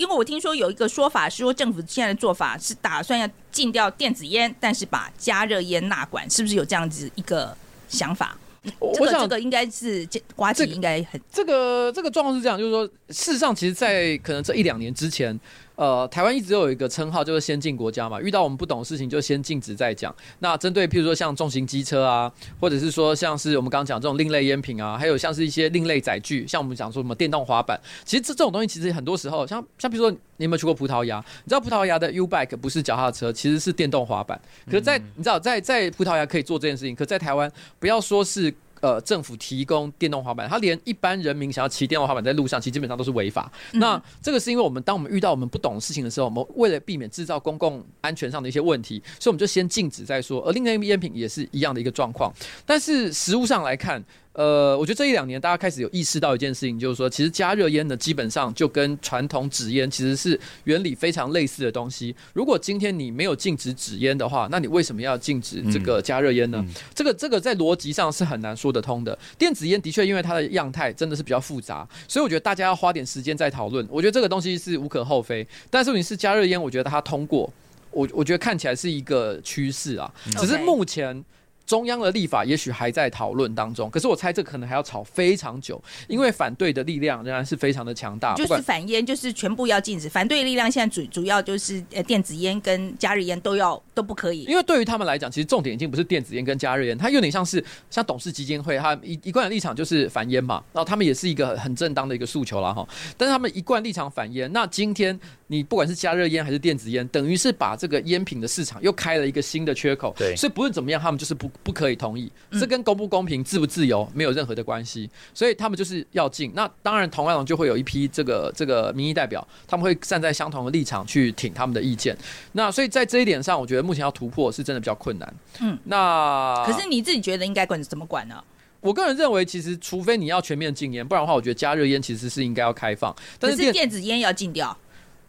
[0.00, 7.54] 因为我听说有一个说法是说，政府现在的做法是打算要禁掉电子烟，但是把加热烟纳管，是不是有这样子一个
[7.86, 8.34] 想法？
[8.78, 15.38] 我想这个应该是瓜子应该很这个这个状况是这样，就是说，事实上，其实，在可能这一两年之前。
[15.80, 18.20] 呃，台湾一直有一个称号，就是先进国家嘛。
[18.20, 20.14] 遇到我们不懂的事情，就先禁止再讲。
[20.40, 31.16] 那针对譬如说像重型机车啊，或者是说像是我们刚刚讲这种另类烟品啊，还有像是一些另类载具，像我们讲说什么电动滑板，其实这这种东西其实很多时候，像像比如说你有没有去过葡萄牙？
[31.44, 34.38] 你知道葡萄牙的 U bike 不是脚踏车，其实是电动滑板。
[34.66, 38.54] 可是在你知道在在葡萄牙可以做这件事情，可在台湾不要说是。
[38.80, 43.50] 呃，政府提供电动滑板，他连一般人民想要骑电动滑板在路上，其实基本上都是违法。
[43.72, 50.40] 那这个是因为我们当我们遇到我们不懂的事情的时候，我们为了避免制造公共安全上的一些问题，所以我们就先禁止再说。
[50.42, 52.32] 而另外一个烟品也是一样的一个状况，
[52.64, 54.02] 但是实物上来看。
[54.40, 62.16] 呃，我觉得这一两年大家开始有意识到一件事情，就是说，其实加热烟呢，基本上就跟传统纸烟其实是原理非常类似的东西。
[62.32, 66.64] 如果今天你没有禁止纸烟的话，那你为什么要禁止这个加热烟呢？
[66.94, 69.18] 这个这个在逻辑上是很难说得通的。
[69.36, 73.86] 电子烟的确因为它的样态真的是比较复杂，所以我觉得大家要花点时间再讨论。
[73.90, 77.52] 我觉得这个东西是无可厚非，但是你是加热烟，我觉得它通过，
[77.90, 81.22] 我我觉得看起来是一个趋势啊，只是目前。
[81.70, 88.34] 中央的立法也许还在讨论当中，可是我猜这可能还要吵非常久，因为反对的力量仍然是非常的强大。
[88.34, 90.08] 就是反烟，就是全部要禁止。
[90.08, 94.42] 反对力量现在主主要就是呃电子烟跟加热烟都要都不可以。
[94.46, 102.84] 因为对于他们来讲，其实重点已经不是电子烟跟加热烟，它有点像是像董事基金会，它一一贯的立场就是反烟嘛，然后他们也是一个很正当的一个诉求了哈。
[103.16, 105.16] 但是他们一贯立场反烟，那今天
[105.50, 110.14] 你不管是加热烟还是电子烟，等于是把这个烟品的市场又开了一个新的缺口。
[110.16, 111.50] 对，所以不论怎么样，他们就是不。
[111.62, 116.50] 不可以同意，这跟公不公平、自不自由没有任何的关系，所以他们就是要禁。
[116.54, 122.16] 那当然，同样就会有一批这个这个民意代表，他们会站在相同的立场去挺他们的意见。
[122.52, 125.34] 那所以在这一点上，我觉得目前要突破是真的比较困难。
[125.60, 128.42] 嗯，那可是你自己觉得应该管怎么管呢？
[128.80, 133.14] 我个人认为，其实除非你要全面禁烟，不然的话，我觉得加热烟其实是应该要开放。
[133.38, 134.76] 但是电子烟要禁掉。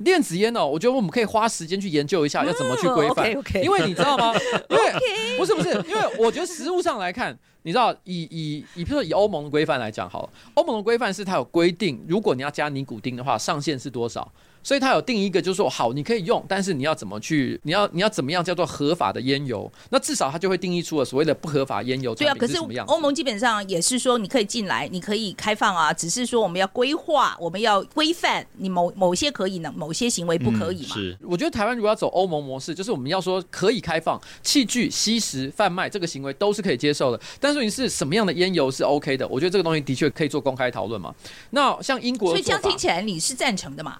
[0.01, 3.31] 电子烟哦，我觉得我们可以花时间去研究一下要怎么去规范，
[3.63, 4.33] 因为你知道吗？
[4.69, 14.31] 因为不是不是，因为我觉得实物上来看，你知道以以以，比如说以欧盟的规范来讲，好了，欧盟的规范是它有规定，如果你要加尼古丁的话，上限是多少？
[14.63, 19.71] 所以它有定一个，就是说好，你可以用，但是你要怎么去，你要你要怎么样叫做合法的烟油？
[19.89, 22.57] 那至少它就会定义出了所谓的不合法烟油对啊，可是。
[22.87, 30.95] 欧盟基本上也是说你可以进来，你可以开放啊，只是说我们要规划，我们要规范你某某些可以呢，某些行为不可以嘛。
[30.95, 39.27] 是我觉得台湾如果要走欧盟模式，就是我们要说可以开放器具吸食、贩卖这个行为都是可以接受的，但是你是什么样的烟油是 OK 的？
[39.27, 41.13] 我觉得这个东西的确可以做公开讨论嘛。
[41.49, 43.97] 那像英国所以这样听起来你是赞成的嘛？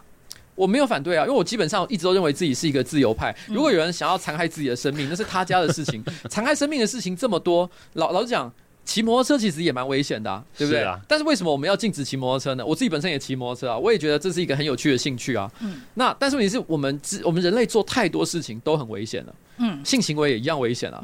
[0.56, 3.32] 我没有反对啊，因为我基本上一直都认为自己是一个自由派。
[3.48, 6.04] 嗯如果有人想要残害自己的生命，那是他家的事情。
[6.30, 8.52] 残害生命的事情这么多，老老实讲。
[8.84, 10.82] 骑摩托车其实也蛮危险的、啊，对不对？
[10.82, 12.66] 是啊但是为什么我们要禁止骑摩托车呢？
[12.66, 15.50] 我自己本身也骑摩托车啊，我也觉得这是一个很有趣的兴趣啊。
[15.62, 21.00] 嗯那但是问题是我们知我们人类做太多事情都很危险了，嗯，性行为也一样危险啊。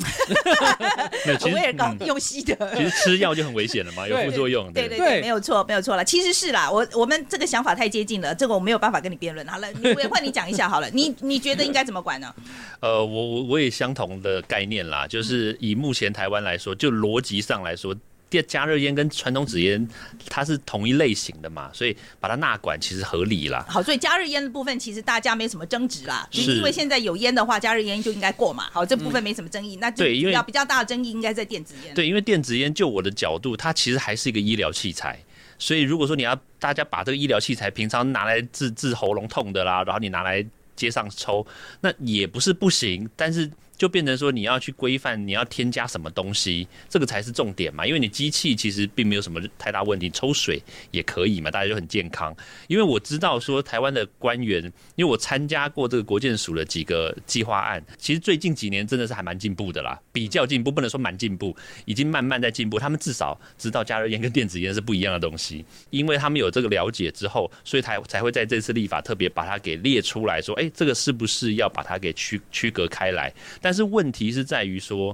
[1.26, 2.56] 没有，其实威尔刚嗯用吸的。
[2.76, 4.72] 其实吃药就很危险了嘛， 有副作用。
[4.74, 6.04] 对对对对，没有错，没有错了。
[6.04, 9.46] 其实是啦，我我们这个想法太接近了，这个我没有办法跟你辩论。
[9.48, 12.34] 好了， 你我也换你讲一下好了，你你觉得应该怎么管呢？
[12.80, 17.96] 呃，我我我也相同的概念啦，就是以目前台湾来说，就逻辑上来说。
[18.30, 19.88] 电加热烟跟传统纸烟，
[20.30, 23.66] 它是同一类型的嘛，所以把它纳管其实合理啦。
[23.70, 28.66] 好，所以加热烟的部分其实大家没什么争执啦，是因为现在有烟的话，加热烟就应该过嘛。
[28.72, 31.94] 好，这部分没什么争议，那就对因为比较比较大的争议应该在电子烟。
[31.96, 35.18] 对，因为电子烟就我的角度，它其实还是一个医疗器材，
[35.58, 41.48] 所以如果说你要大家把这个医疗器材平常拿来治治喉咙痛的啦，然后你拿来街上抽，
[41.80, 43.50] 那也不是不行，但是。
[43.78, 47.86] 就变成说你要去规范，你要添加什么东西，这个才是重点嘛。
[47.86, 50.62] 因为你机器其实并没有什么太大问题，抽水
[50.92, 52.36] 也可以嘛，大家就很健康。
[52.68, 54.64] 因为我知道说台湾的官员，
[54.96, 62.80] 因为我参加过这个国建署的几个计划案，其实最近几年真的是还蛮进步的啦，比较进步，不能说蛮进步，已经慢慢在进步。
[62.80, 73.32] 他们至少知道加热烟跟电子烟是不一样的东西，因为他们有这个了解之后，所以才才会在这次立法特别把它给列出来说，哎、这个是不是要把它给区区隔开来？
[73.68, 75.14] 但是问题是在于说，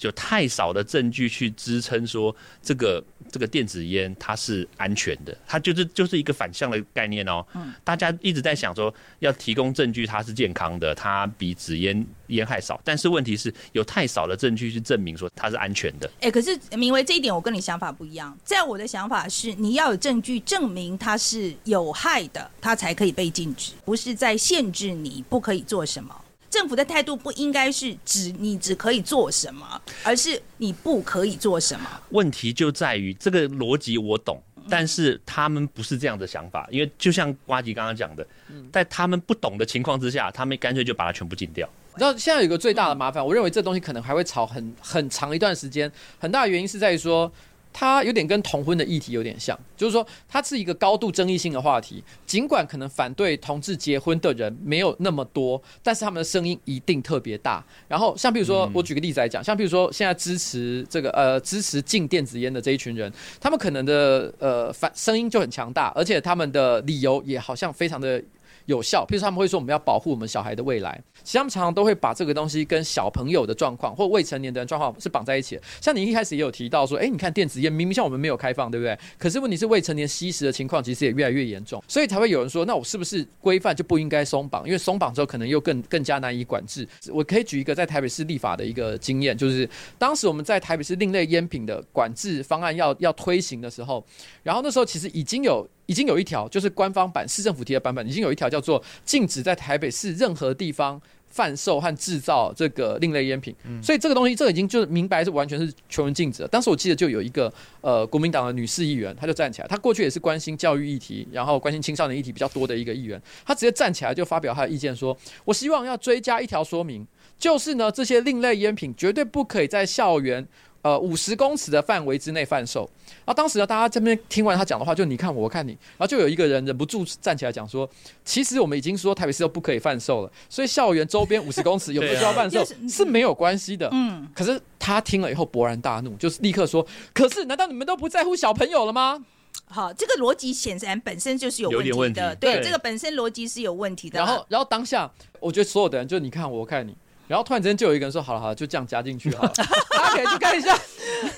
[0.00, 7.46] 有太少的证据去支撑说这个这个电子烟它是安全的，它就是就是一个反向的概念哦。
[7.54, 16.10] 嗯大家一直在想说要提供证据它是健康的，它比纸烟烟害少，但是问题是有太少的证据去证明说它是安全的。
[16.22, 18.36] 哎、可是明为这一点我跟你想法不一样。
[18.42, 26.12] 在我的想法是，你要有证据证明它是有害的，它才可以被禁止，不是在限制你不可以做什么。
[26.48, 31.88] 政府的态度不应该是只你只可以做什么，而是你不可以做什么。
[32.10, 38.26] 问题就在于这个逻辑我懂，但是他们不是这样的想法，因为就像瓜吉刚刚讲的，
[38.72, 41.68] 在他们不懂的情况之下，他们干脆就把它全部禁掉。
[41.94, 45.90] 你知道现在有一个最大的麻烦，我认为这东西可能还会吵很很长一段时间。
[46.18, 47.32] 很大的原因是在于说，
[47.78, 52.02] 它有点跟同婚的议题有点像，就是说它是一个高度争议性的话题。
[52.24, 57.62] 尽管可能反对同志结婚的人没有那么多，但是他们的声音一定特别大。
[57.86, 68.22] 然后像比如说，我举个例子来讲，像比如说现在支持这个呃支持禁电子烟的这一群人，他们可能的呃反声音就很强大，而且他们的理由也好像非常的。
[68.66, 75.62] 有效，譬如说他们会说我们要保护我们小孩的未来，其实他们常常都会把这个东西跟小朋友的状况或未成年的人状况是绑在一起的。
[75.80, 78.98] 像你一开始也有提到说，哎，你看电子烟明明像我们没有开放，对不对？
[79.18, 84.66] 可是问题是未成年吸食的情况其实也越来越严重，所以才会有人说，那我是不是规范就不应该松绑？
[84.66, 86.86] 因为松绑之后可能又更更加难以管制。
[87.12, 94.04] 我可以举一个在台北市立法的一个经验，就是当时我们在台北市另类烟品的管制方案要要推行的时候，
[94.42, 95.66] 然后那时候其实已经有。
[95.86, 103.54] 已经有一条，就是官方版市政府提的版本，已经有一条叫做禁止在台北市任何地方贩售和制造这个另类烟品。
[103.82, 106.48] 所以这个东西，这个已经就是明白是完全是全文禁止的。
[106.48, 117.06] 当时我记得就有一个呃国民党的女士议员，她就站起来，她过去也是关心教育议题，然后关心青少年议题比较多的一个议员，她直接站起来就发表她的意见说，我希望要追加一条说明，
[117.38, 120.46] 就是呢这些另类烟品绝对不可以在校园。
[120.82, 122.88] 呃，五十公尺的范围之内贩售。
[123.24, 127.88] 然后当时呢，大家这边听完他讲的话，就你看我，我看你，然后就有一个人忍不住站起来讲说，
[128.24, 133.88] 其实我们已经说台北市都不可以贩售了，所以校园周边五十公尺有没有需要贩售是没有关系的。
[133.92, 139.24] 嗯，可是他听了以后勃然大怒，就是立刻说，可是难道你们都不在乎小朋友了吗？
[139.68, 144.18] 好，这个逻辑显然本身就是有问题的，对，对这个本身逻辑是有问题的。
[144.18, 145.10] 然后，然后当下，
[145.40, 146.94] 我觉得所有的人就你看我，我看你。
[147.28, 149.52] 然后突然之间就有一个人说：“好了好了，就这样加进去好了。
[149.90, 150.74] ”大家可以去看一下。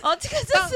[0.03, 0.74] 哦，这个真是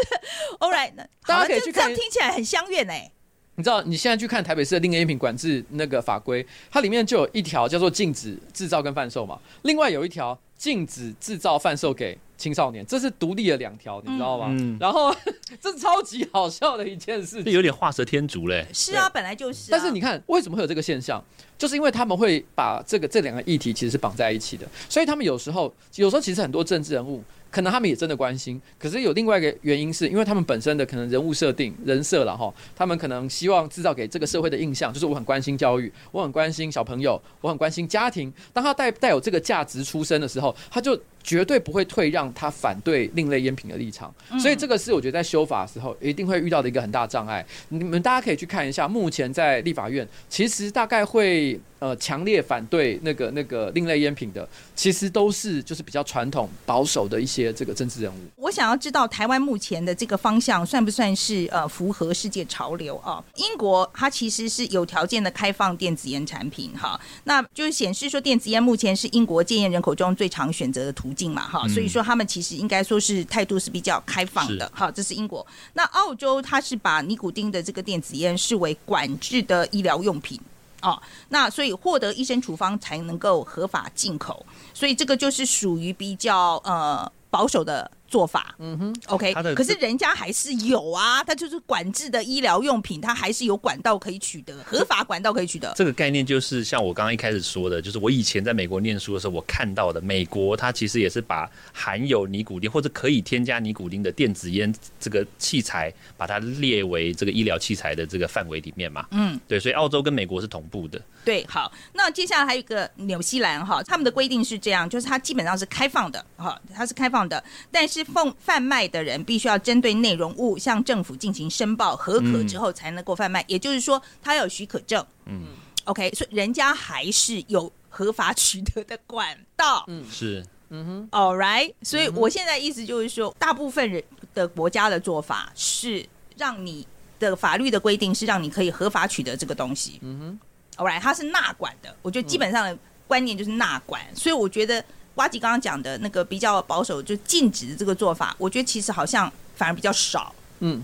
[0.58, 3.10] all right，那大家可以去看听起来很相远哎。
[3.54, 14.46] 你知道，你现在去看台北市的另类烟品管制那个法规，它里面就有一条叫做禁止制造跟贩售嘛，另外有一条禁止制造贩售给青少年，这是独立的两条，你知道吗？
[14.50, 15.14] 嗯然后
[15.60, 17.44] 这超级好笑的一件事情。
[17.44, 18.66] 这有点画蛇添足嘞。
[18.72, 19.78] 是啊，本来就是啊。
[19.78, 21.22] 但是你看，为什么会有这个现象？
[21.56, 38.32] 就是因为他们会把这个这两个议题其实是绑在一起的，所以他们有时候有时候其实很多政治人物可能他们也真的关心，可是有另外一个原因是因为他们本身的可能人物设定人设了哈，他们可能希望制造给这个社会的印象就是我很关心教育，我很关心小朋友，我很关心家庭。
[38.52, 44.12] 当他带带有这个价值出身的时候，他就绝对不会退让他反对另类烟品的立场。
[44.40, 47.44] 所以这个是我觉得在修法的时候一定会遇到的一个很大障碍。
[47.68, 58.18] 你们大家可以去看一下，目前在立法院其实大概会呃强烈反对那个那个另类烟品的，其实都是就是比较传统保守的一些这个政治人物。
[58.36, 63.22] 我想要知道台湾目前的这个方向算不算是呃符合世界潮流啊？
[63.36, 75.46] 英国它其实是有条件的开放电子烟产品哈，那就是显示说电子烟目前是英国戒烟人口中最常选择的途径嘛哈，嗯所以说他们其实应该说是态度是比较开放的哈，这是英国。
[75.74, 80.40] 那澳洲它是把尼古丁的这个电子烟视为管制的医疗用品。
[80.80, 84.44] 哦，那所以获得医生处方才能够合法进口，
[84.74, 88.54] 所以这个就是属于比较呃保守的做法。
[88.58, 95.72] 嗯哼，OK，可是人家还是有啊，它就是管制的医疗用品，它还是有管道可以取得，合法管道可以取得。
[95.74, 109.06] 这个概念就是像我刚刚一开始说的，就是我以前在美国念书的时候，我看到的，美国它其实也是把含有尼古丁或者可以添加尼古丁的电子烟这个器材，把它列为这个医疗器材的这个范围里面嘛。
[109.12, 111.00] 嗯，对，所以澳洲跟美国是同步的。
[111.24, 125.04] 对，好，那接下来还有一个纽西兰哈，他们的规定是这样，就是它基本上是开放的哈，它是开放的，但是奉贩卖的人必须要针对内容物向政府进行申报合可之后才能够贩卖，也就是说他有许可证。
[125.26, 125.46] 嗯
[125.84, 129.84] ，OK，所以人家还是有合法取得的管道。
[129.88, 130.04] 嗯。
[130.10, 131.08] 是，嗯哼。
[131.10, 134.02] All right，所以我现在意思就是说，大部分人
[134.34, 136.04] 的国家的做法是
[136.36, 136.86] 让你
[137.18, 139.98] 的法律的规定是让你可以合法取得这个东西。
[140.02, 142.76] 嗯哼，All right，它是纳管的，我觉得基本上的
[143.06, 144.84] 观念就是纳管，所以我觉得
[145.14, 150.34] 瓜吉刚刚讲的那个比较保守，就禁止的这个做法，我觉得其实好像反而比较少。
[150.60, 150.82] 嗯，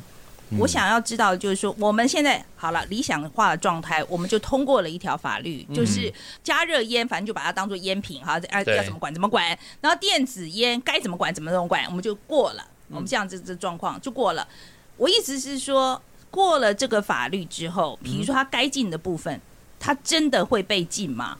[0.59, 6.13] 我想要知道，就是说，我们现在好了，理想化的状态，我们就通过了一条法律，就是
[6.43, 9.47] 加热烟，反正就把它当做烟品哈，要对要怎么管怎么管。
[9.81, 12.67] 然后电子烟该怎么管怎么怎么管，我们就过了。
[12.91, 14.49] 我们这样子这状况就过了。
[14.97, 16.01] 我意思是说，
[16.31, 19.41] 过了这个法律之后，比如说它该禁的部分，
[19.79, 21.39] 它真的会被禁吗？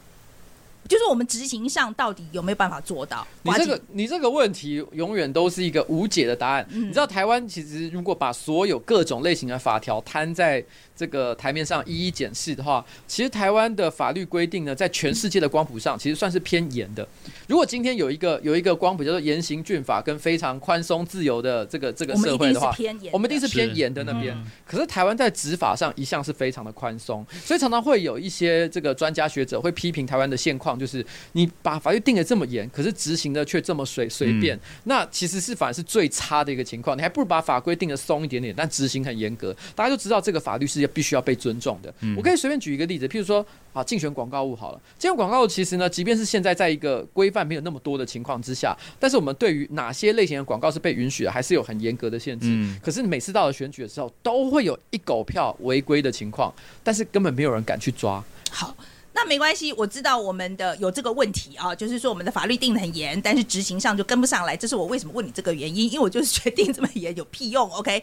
[0.89, 3.27] 就是我们执行上到底有没有办法做到？
[3.43, 6.67] 你这个你这个问题永远都是一个无解的答案。
[6.71, 10.65] 嗯你知道台湾其实如果把所有各种类型的法条摊在
[10.97, 17.07] 这个台面上一一检视的话，其实台湾的法律规定呢，在全世界的光谱上其实算是偏严的。
[17.47, 24.35] 如果今天有一个有一个光谱叫做严刑峻法跟非常宽松自由的这个这个我们一定是社会的话，偏严的，我们一定是偏严的那边。
[24.35, 36.97] 嗯可是台湾在执法上一向是非常的宽松，所以常常会有一些这个专家学者会批评台湾的现况，就是你把法律定得这么严，可是执行的却这么随随便，那其实是反而是最差的一个情况。
[36.97, 41.93] 你还不如把法规定的松一点点，但执行很严格，大家就知道这个法律是要必须要被尊重的。
[42.17, 52.47] 我可以随便举一个例子，譬如说啊，竞选广告物好了，竞选广告物其实呢，即便是现在在一个规范没有那么多的情况之下，但是我们对于哪些类型的广告是被允许的，还是有很严格的限制。
[52.49, 56.53] 嗯可是每次到了选举的时候，都会有一狗票违规的情况，
[56.83, 58.23] 但是根本没有人敢去抓。
[58.51, 58.75] 好，
[59.21, 68.01] 那没关系，我知道我们的有这个问题啊，就是说我们的法律定的很严，但是执行上就跟不上来，这是我为什么问你这个原因，因为我就是觉得定这么严有屁用， OK？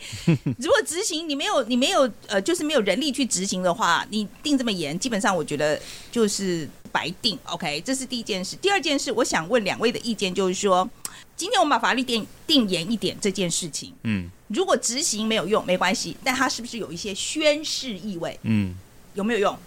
[0.60, 7.80] 如果执行你没有你没有呃，就是没有人力去执行的话，你定这么严，基本上我觉得就是白定，OK？
[7.86, 8.58] 这是第一件事。
[8.58, 10.86] 第二件事，我想问两位的意见，就是说，
[11.38, 18.38] 今天我们把法律定定严一点这件事情，嗯如果执行没有用没关系，但它是不是有一些宣示意味？
[18.44, 18.76] 嗯，
[19.14, 19.58] 有没有用？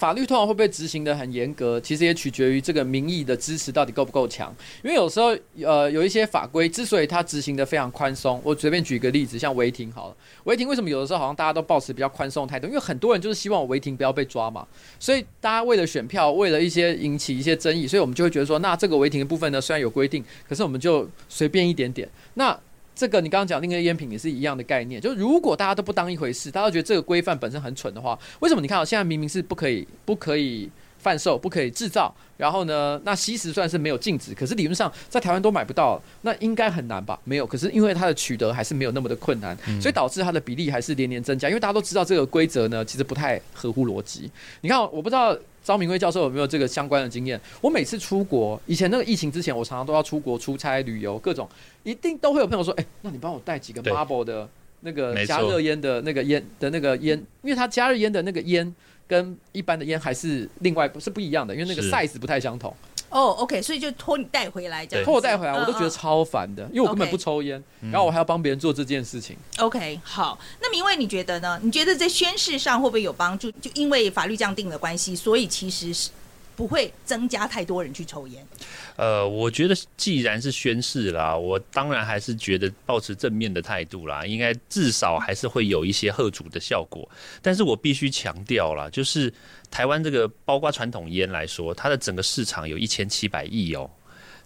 [0.00, 4.50] 法律通常会不会执行的很严格，其实也取决于这个民意的支持到底够不够强。
[4.82, 12.66] 因为有时候，呃，有一些法规之所以它执行的非常宽松，我随便举一个例子，像违停好了，违停为什么有的时候好像大家都保持比较宽松的态度？
[12.66, 14.66] 因为很多人就是希望违停不要被抓嘛，
[14.98, 22.08] 所以大家为了选票，为了一些引起一些争议，所以我们就会觉得说，那这个违停的部分呢，虽然有规定，可是我们就随便一点点。
[22.32, 22.58] 那
[23.00, 32.14] 这个你刚刚讲那个烟品也是一样的概念，就是如果大家都不当一回事，大家都觉得这个规范本身很蠢的话，为什么你看到、现在明明是不可以不可以贩售，不可以制造。
[32.36, 37.18] 然后呢，那吸食算是没有禁止，可是理论上在台湾都买不到，那应该很难吧？
[37.24, 41.48] 没有，可是因为它的取得还是没有那么的困难，所以导致它的比例还是连年增加。
[41.48, 44.30] 因为大家都知道这个规则呢，其实不太合乎逻辑。
[44.60, 47.40] 你看，我不知道张明辉教授有没有这个相关的经验。
[47.60, 51.48] 我每次出国，以前那个疫情之前，我常常都要出国出差、旅游，各种
[51.82, 54.48] 一定都会有朋友说：“哎，那你帮我带几个 Marble 的
[54.80, 58.74] 那个加热烟的那个烟的那个烟，因为它加热烟的那个烟。”
[59.10, 62.72] 跟一般的烟还是另外是不一样的，因为那个 size 不太相同。
[63.10, 69.36] 哦，OK，所以就托你带回来，这样托我带回来，我都觉得超烦的，因为我根本不抽烟，然后我还要帮别人做这件事情。
[69.58, 71.60] OK，好，那明为你觉得呢？
[71.62, 73.50] 你觉得在宣誓上会不会有帮助？
[73.60, 76.10] 就因为法律这样定的关系，所以其实是。
[76.60, 78.46] 不会增加太多人去抽烟。
[78.96, 87.08] 呃，我觉得既然是宣誓啦，我当然还是觉得保持正面的态度啦，应该至少还是会有一些贺主的效果。
[87.40, 89.32] 但是我必须强调啦，就是
[89.70, 93.90] 台湾这个包括传统烟来说，它的整个市场有一千七百亿哦，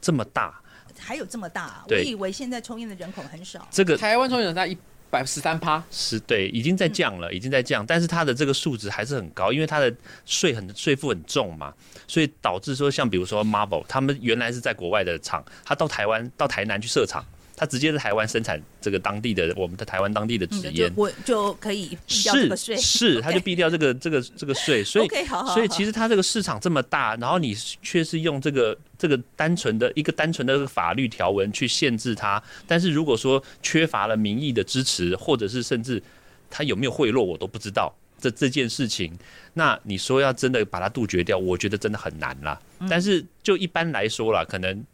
[0.00, 0.54] 这么大，
[0.96, 1.84] 还有这么大？
[1.88, 3.66] 我以为现在抽烟的人口很少。
[3.72, 4.78] 这个台湾抽烟人大一。
[5.14, 9.94] 百十三趴，是对，已经在降了，已经在降，但是它的这个数值还是很高，因为它的
[10.26, 11.72] 税很税负很重嘛，
[12.08, 17.24] 所以导致说像比如说 Marvel，他们原来是在国外的厂，他到台湾到台南去设厂。
[17.56, 25.08] 他直接在台湾生产这个当地的我们的台湾当地的纸烟，我就可以避掉这个税，是 他就避掉这个这个这个税，所以
[25.54, 36.02] 所以其实他这个市场这么大，然后你却是用这个这个单纯的一个单纯的法律条文去限制它，但是如果说缺乏了民意的支持，或者是甚至
[36.50, 39.12] 他有没有贿赂，我都不知道这这件事情，
[39.54, 42.60] 那你说要真的把它杜绝掉，我觉得真的很难啦。
[42.88, 44.84] 但是就一般来说啦，可能。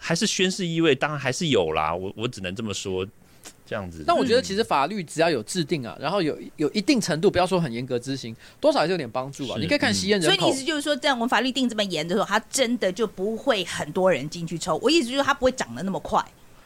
[0.00, 1.92] 还是宣誓意味，当然还是有啦。
[1.92, 3.04] 我我只能这么说，
[3.68, 4.02] 这样子。
[4.06, 9.58] 但我觉得其实法律只要有制定啊，然后有有一定程度，不要说很严格执行，多少还是有点帮助啊。
[9.60, 10.36] 你可以看吸烟人口。
[10.36, 14.76] 所以意思就是说，在我们法律定这么严的时候，它真的就不会很多人进去抽。
[14.82, 16.24] 我意思就是它不会涨得那么快。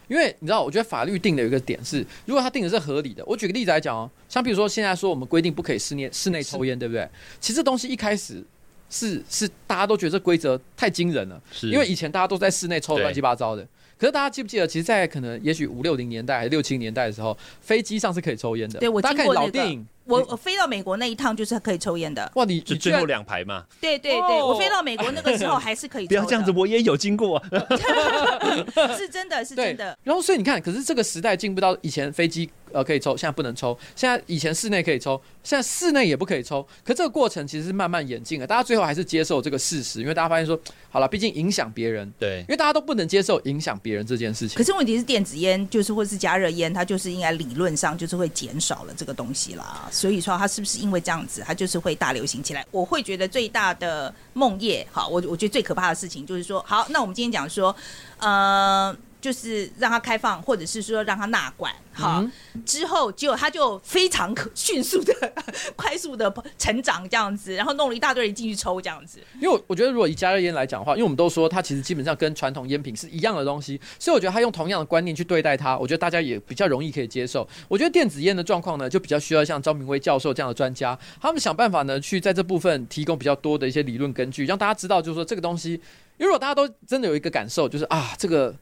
[0.09, 3.25] 因为你知道，我觉得法律定的有一个点是，如果它定的是合理的。
[3.27, 7.09] 我举个例子来讲哦，像比如说现在说我们规定不可以室内室内抽烟，对不对？
[7.41, 8.45] 其实这东西一开始。
[8.95, 13.67] 是是，大家都觉得这规则太惊人了，是因为以前大家都在室内抽乱七八糟的。
[14.03, 18.81] 可是大家记不记得，其实，在可能也许五六零年代六七年代的时候，飞机上是可以抽烟的。
[18.81, 19.87] 对我看过老电影。
[20.05, 22.31] 我我飞到美国那一趟就是可以抽烟的。
[22.35, 23.65] 哇，你就最后两排嘛？
[23.81, 26.07] 对对对，我飞到美国那个时候还是可以。
[26.07, 27.43] 不要这样子，我也有经过。
[28.97, 29.97] 是真的是真的。
[30.03, 33.79] 然后所以你看，可是这个时代进步到以前飞机呃可以抽，现在不能抽。
[33.95, 36.67] 现在以前室内可以抽，现在室内也不可以抽。
[36.85, 40.59] 可这个过程其实是慢慢演进的，大家最后还是接受这个事实，因为大家发现说，
[40.91, 42.13] 好了，毕竟影响别人。
[42.19, 42.41] 对。
[42.41, 44.57] 因为大家都不能接受影响别人这件事情。
[44.57, 49.89] 可是问题是电子烟就是或是加热烟，它就是应该理论上就是会减少了这个东西啦。
[49.93, 50.79] 所以说它是不是？
[50.79, 52.67] 因为这样子，它就是会大流行起来。
[52.71, 57.77] 我会觉得最大的梦魇，好，我我觉得最可怕的事情就是说，好，那我们今天讲说，
[58.19, 58.97] 呃。
[59.23, 62.23] 就是让他开放，或者是说让他纳管，好，
[62.67, 65.15] 之后结果它就非常可迅速的、
[65.77, 69.21] 快速的成长这样子，然后弄了一大堆人进去抽这样子。
[69.41, 77.49] 因为我觉得，如果以加热烟来讲的话，因为我们都说它其实基本上跟传统烟品是一样的东西，所以我觉得他用同样的观念去对待它，我觉得大家也比较容易可以接受。
[77.69, 85.75] 我觉得电子烟的状况呢，就比较需要像张明威教授这样的专家，他们想办法呢，去在这部分提供比较多的一些理论根据，让大家知道，就是说这个东西，
[86.19, 88.53] 因为如果大家都真的有一个感受，就是啊，这个。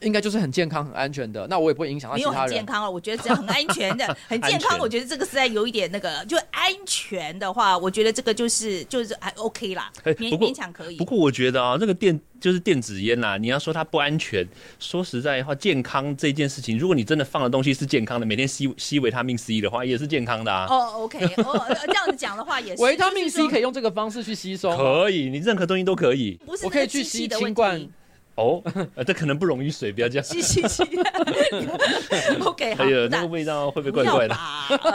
[0.00, 2.36] 应该就是很健康、很安全的，那我也不会影响到其他人。
[2.36, 10.96] 没有很健康哦，我觉得只要很安全的、 很健康，我觉得这个实在有一点那个，就安全的话，我觉得这个就是就是还 OK 啦，勉勉强可以。
[10.96, 14.46] 不过我觉得啊，这个电就是电子烟啦，你要说它不安全，
[14.78, 20.66] 说实在话，健康这件事情，如果你真的放的东西是健康的，每天吸吸维他命 C 的话，也是健康的啊。
[20.68, 22.82] 哦，OK，哦，这样子讲的话也是。
[22.82, 26.38] 维他命 C 可以用这个方式去吸收，可以，你任何东西都可以。
[26.44, 27.88] 不是，我可以去吸清罐。
[28.36, 28.62] 哦，
[29.06, 30.24] 这可能不溶于水，不要这样。
[30.24, 30.82] 吸吸吸
[32.40, 32.84] ，OK， 好。
[32.84, 34.36] 哎呀，那个味道会不会怪怪的？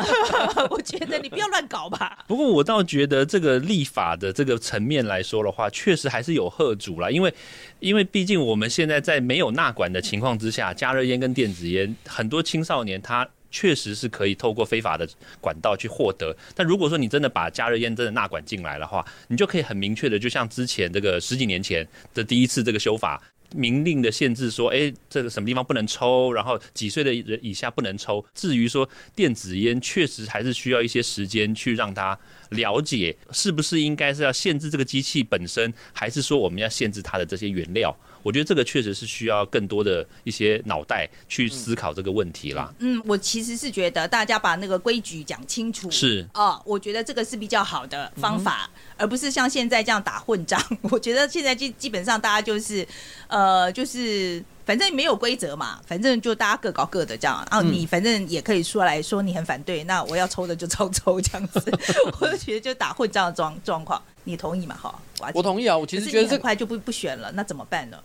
[0.70, 2.24] 我觉得你不要乱搞吧。
[2.28, 7.34] 不过我倒觉得这个立法的这个层面来说的话，确实还是有贺主啦，因为
[7.80, 13.28] 因为毕竟我们现在在没有纳管的情况之下，加热烟跟电子烟，很多青少年他。
[13.52, 15.08] 确实是可以透过非法的
[15.40, 23.22] 管道去获得，但如果说你真的把加热烟真的纳管进来的话，你就可以很明确的，就像之前这个十几年前的第一次这个修法，
[23.54, 28.26] 明令的限制说，哎，这个什么地方不能抽，然后几岁的人以下不能抽。
[28.34, 32.18] 至于说电子烟，确实还是需要一些时间去让它
[32.52, 37.96] 了解是不是应该是要限制这个机器本身，还是说我们要限制它的这些原料？
[38.24, 42.72] 我觉得这个确实是需要更多的一些脑袋去思考这个问题啦。
[42.78, 50.62] 嗯，我其实是觉得大家把那个规矩讲清楚是哦，我觉得这个是比较好的方法，而不是像现在这样打混仗。
[50.84, 52.88] 我觉得现在基基本上大家就是
[53.28, 57.46] 呃，就是反正没有规则嘛，反正就大家各搞各的这样。
[57.52, 61.62] 然后你反正也可以说来说你很反对，那我要抽的就抽抽这样子。
[62.22, 64.78] 我就觉得就打混仗的状状况，你同意吗？
[64.82, 65.00] 哈，
[65.34, 65.78] 我同意啊。
[65.78, 67.98] 我其实觉得这快就不不选了，那怎么办呢？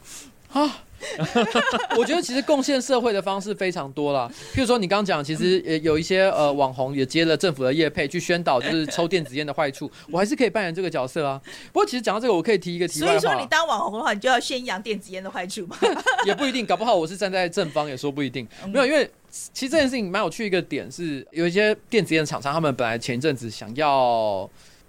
[0.52, 0.78] 啊，
[1.96, 4.30] 我觉得其实贡献社会的方式非常多啦。
[4.54, 11.40] 譬如说你刚刚讲，其实也有一些呃网红也接了政府的业配去宣导，就是抽电子烟的坏处，我还是可以扮演这个角色啊。
[11.72, 13.18] 不过其实讲到这个，我可以提一个题外话。
[13.18, 15.76] 所以说你当网红的话，你就要宣扬电子烟的坏处吗？
[16.26, 18.46] 也不一定，搞不好我是站在正方，也说不一定。
[18.72, 24.48] 没有，因为其实这件事情蛮有趣一个点是，有一些电子烟厂商，他们本来前一阵子想要。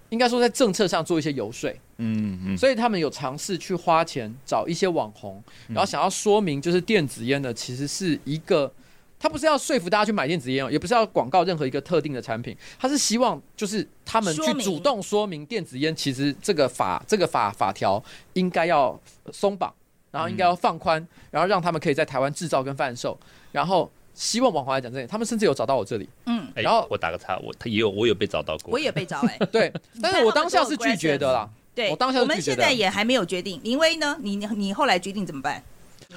[0.10, 8.72] 应该说，在政策上做一些游说，嗯嗯，所以他们有尝试去花钱找一些网红，然后想要说明，就是电子烟呢，其实是一个，
[9.20, 19.00] 他不是要说服大家去买电子烟哦，也不是要广告任何一个特定的产品，他是希望就是他们去主动说明电子烟其实这个法这个法法条应该要
[19.32, 19.74] 松绑，
[20.12, 23.20] 然后应该要放宽，然后让他们可以在台湾制造跟贩售，
[23.52, 23.92] 然后。
[24.20, 26.10] 希望网红来讲这些，他们甚至有找到我这里。
[26.26, 28.74] 嗯，然后我打个叉，我他也有，我有被找到过。
[28.74, 29.38] 我也被找哎。
[29.52, 29.72] 对，
[30.02, 31.48] 但是我当下是拒绝的啦。
[31.78, 33.62] 对，我当下我们现在也还没有决定。
[33.64, 34.18] 林威呢？
[34.20, 35.62] 你你后来决定怎么办？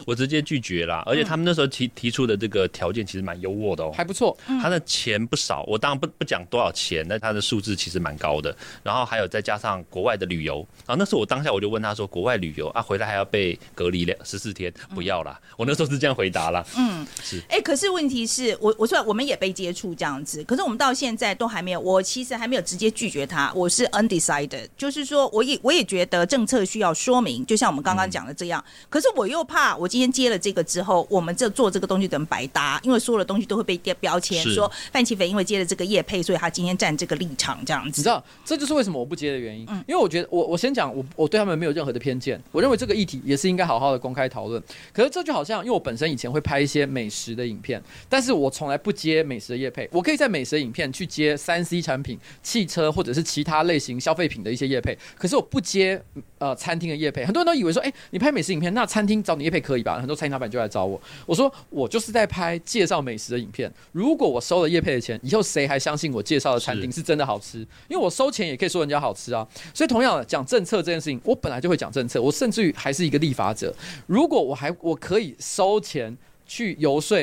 [0.06, 4.36] 我直接拒绝了，而且他们那时候提提出的这个条件其实蛮优渥的哦，还不错。
[4.62, 8.54] 他的钱不少，我当然不不讲多少钱，但他的数字其实蛮高的。
[8.82, 16.64] 然后还有再加上国外的旅游，然后那时候我当下我就问他说：“国外旅游啊，回来还要被隔离两十四天，不要啦。”我那时候是这样回答啦。
[16.76, 17.42] 嗯，是。
[17.48, 28.64] 哎，可是问题是我我说我们也被接触这样子，可是我们到现在都还没有，我其实还没有直接拒绝他，我是 undecided，就是说我也我也觉得政策需要说明，就像我们刚刚讲的这样。
[28.88, 30.60] 可是我又怕我今天接了这个。
[30.70, 38.00] 之后，我们这做这个东西等于白搭，因为所有的东西都会被贴标签，说范奇斐因为接了这个叶配，所以他今天站这个立场这样子。
[38.00, 39.66] 你知道，这就是为什么我不接的原因。
[39.68, 44.62] 嗯因为我觉得，我我先讲，我我对他们没有任何的偏见，我认为这个议题也是应该好好的公开讨论。
[44.92, 49.88] 可是这就好像，因为我本身以前会拍一些美食的影片，但是我从来不接美食的叶配。
[49.90, 56.00] 我可以在美食的影片去接三 C 产品、汽车或者是其他类型消费品的一些叶配，可是我不接
[56.38, 57.24] 呃餐厅的叶配。
[57.24, 59.98] 很多人都以为说，哎，你拍美食影片，那餐厅找你叶配可以吧？
[59.98, 61.40] 很多餐厅老板就来找我，我说。
[61.40, 63.72] 说我就是在拍介绍美食的影片。
[63.92, 67.60] 如果我收了叶配的钱，以后谁还相信我介绍的餐厅是真的好吃？
[67.88, 69.48] 因为我收钱也可以说人家好吃啊。
[69.72, 72.20] 所以同样的讲政策这件事情，我本来就会讲政策。
[72.20, 73.74] 我甚至于还是一个立法者。
[74.06, 76.14] 如果我还我可以收钱
[76.46, 77.16] 去游说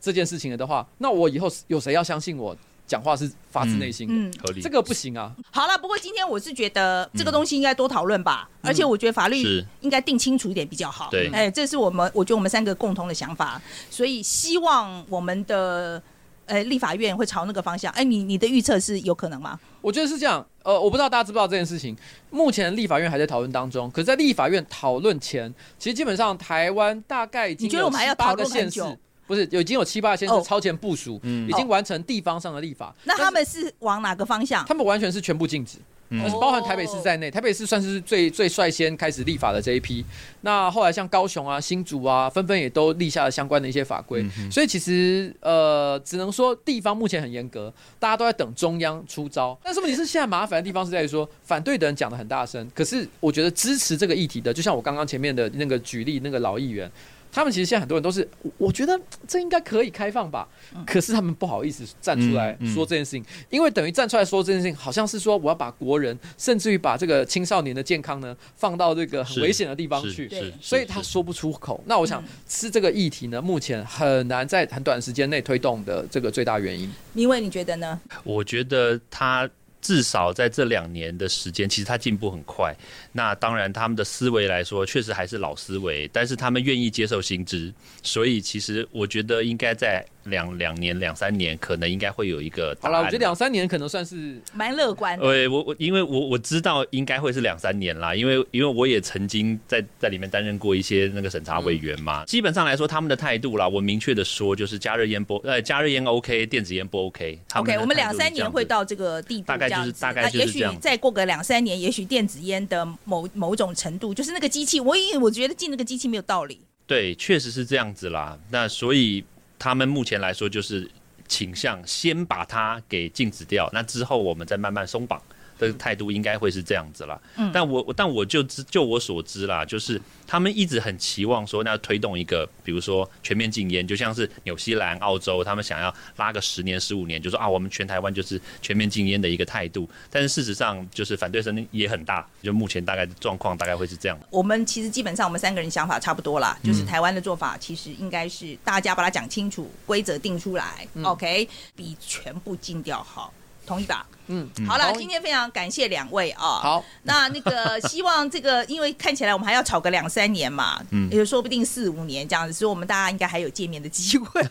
[0.00, 2.56] 这件事情了的话，那我以后有谁要相信我？
[2.90, 4.60] 讲话是发自内心的，合理。
[4.60, 5.32] 这个不行啊。
[5.52, 11.08] 好了，不过今天我是觉得这个东西应该多讨论吧，而且我觉得法律应该定清楚一点比较好。
[11.08, 16.02] 对，哎，这是我们我觉得我们三个共同的想法，所以希望我们的
[16.46, 17.92] 呃立法院会朝那个方向。
[17.92, 19.56] 哎，你你的预测是有可能吗？
[19.80, 20.44] 我觉得是这样。
[20.64, 21.96] 呃，我不知道大家知不知道这件事情。
[22.30, 28.98] 目前立法院还在讨论当中，可是在立法院讨论前，其实基本上台湾大概已经你觉得我们还要讨论很久？
[29.30, 32.92] 不是，已经有七八先是超前部署，已经完成地方上的立法。
[33.04, 34.64] 那他们是往哪个方向？
[34.66, 35.78] 他们完全是全部禁止，
[36.10, 37.30] 是包含台北市在内。
[37.30, 40.04] 台北市算是最最率先开始立法的这一批。
[40.40, 44.28] 那后来像高雄啊、新竹啊，纷纷也都立下了相关的一些法规。
[44.50, 49.56] 所以其实呃，只能说地方目前很严格，大家都在等中央出招。
[49.62, 56.90] 但是问题是，现在麻烦的地方是在于说，反对的人讲的很大声，可是我觉得支持这个议题的，就像我刚刚前面的那个举例，那个老议员。
[57.32, 58.28] 他们其实现在很多人都是，
[58.58, 60.48] 我觉得这应该可以开放吧，
[60.86, 71.82] 可是他们不好意思站出来说这件事情，因为等于站出来说这件事情，好像是说我要把国人，甚至于把这个青少年的健康呢放到这个很危险的地方去，所以他说不出口。
[71.86, 76.90] 那我想是这个议题呢，目前很难在很短时间内推动的这个最大原因。
[77.12, 78.00] 明伟，你觉得呢？
[78.24, 79.48] 我觉得他。
[79.80, 82.74] 至少在这两年的时间，其实他进步很快。
[83.12, 87.72] 那当然，他们的思维来说，确实还是老思维，但是他们愿意接受新知，
[88.02, 90.04] 所以其实我觉得应该在。
[90.24, 92.76] 两两年两三年，可能应该会有一个。
[92.82, 95.18] 好了，我觉得两三年可能算是蛮乐观。
[95.18, 102.22] 对，我我因为我我知道应该会是两三年啦，因为因为我也曾经在在里面担任过一些那个审查委员嘛。
[102.26, 107.38] 基本上来说，他们的态度啦，我明确的说，就是加热烟不呃加热烟 OK，电子烟不 OK。
[107.54, 110.78] OK，我们两三年会到这个地步，大概就是大概就是这样。
[110.80, 116.60] 再过个两三年，也许电子烟的某某种程度，就是那个机器，我也我觉得进那个机器没有道理。
[116.86, 118.38] 对，确实是这样子啦。
[118.50, 119.24] 那所以。
[119.62, 120.90] 他们目前来说就是
[121.28, 125.20] 倾向先把它给禁止掉，那之后我们再慢慢松绑。
[125.68, 127.20] 的态度应该会是这样子啦。
[127.36, 139.88] 嗯，但我但我就知就我所知啦，就是他们一直很期望说，那推动一个，比如说全面禁烟，就像是纽西兰、澳洲，他们想要拉个十年、十五年，就说啊，我们全台湾就是全面禁烟的一个态度。
[140.10, 142.26] 但是事实上，就是反对声音也很大。
[142.42, 144.18] 就目前大概状况大概会是这样。
[144.30, 153.32] 我们其实基本上我们三个人想法差不多啦，就是台湾的做法其实应该是大家把它讲清楚，规则定出来，OK，比全部禁掉好。
[153.70, 154.04] 同意吧？
[154.26, 156.42] 嗯，好了，今天非常感谢两位啊。
[156.42, 164.42] 好，那那个 希望这个，因为看起来我们还要吵个两三年嘛，嗯，也说不定四五年这样子，所以我们大家应该还有见面的机会。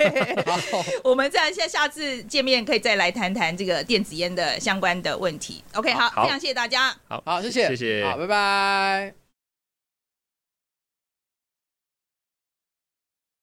[1.04, 5.62] 我们再下下次见面可以再来谈谈这个电子烟的相关的问题。
[5.74, 6.96] OK，好，非常谢谢大家。
[7.10, 9.29] 好，好，谢谢，谢谢，好，拜拜。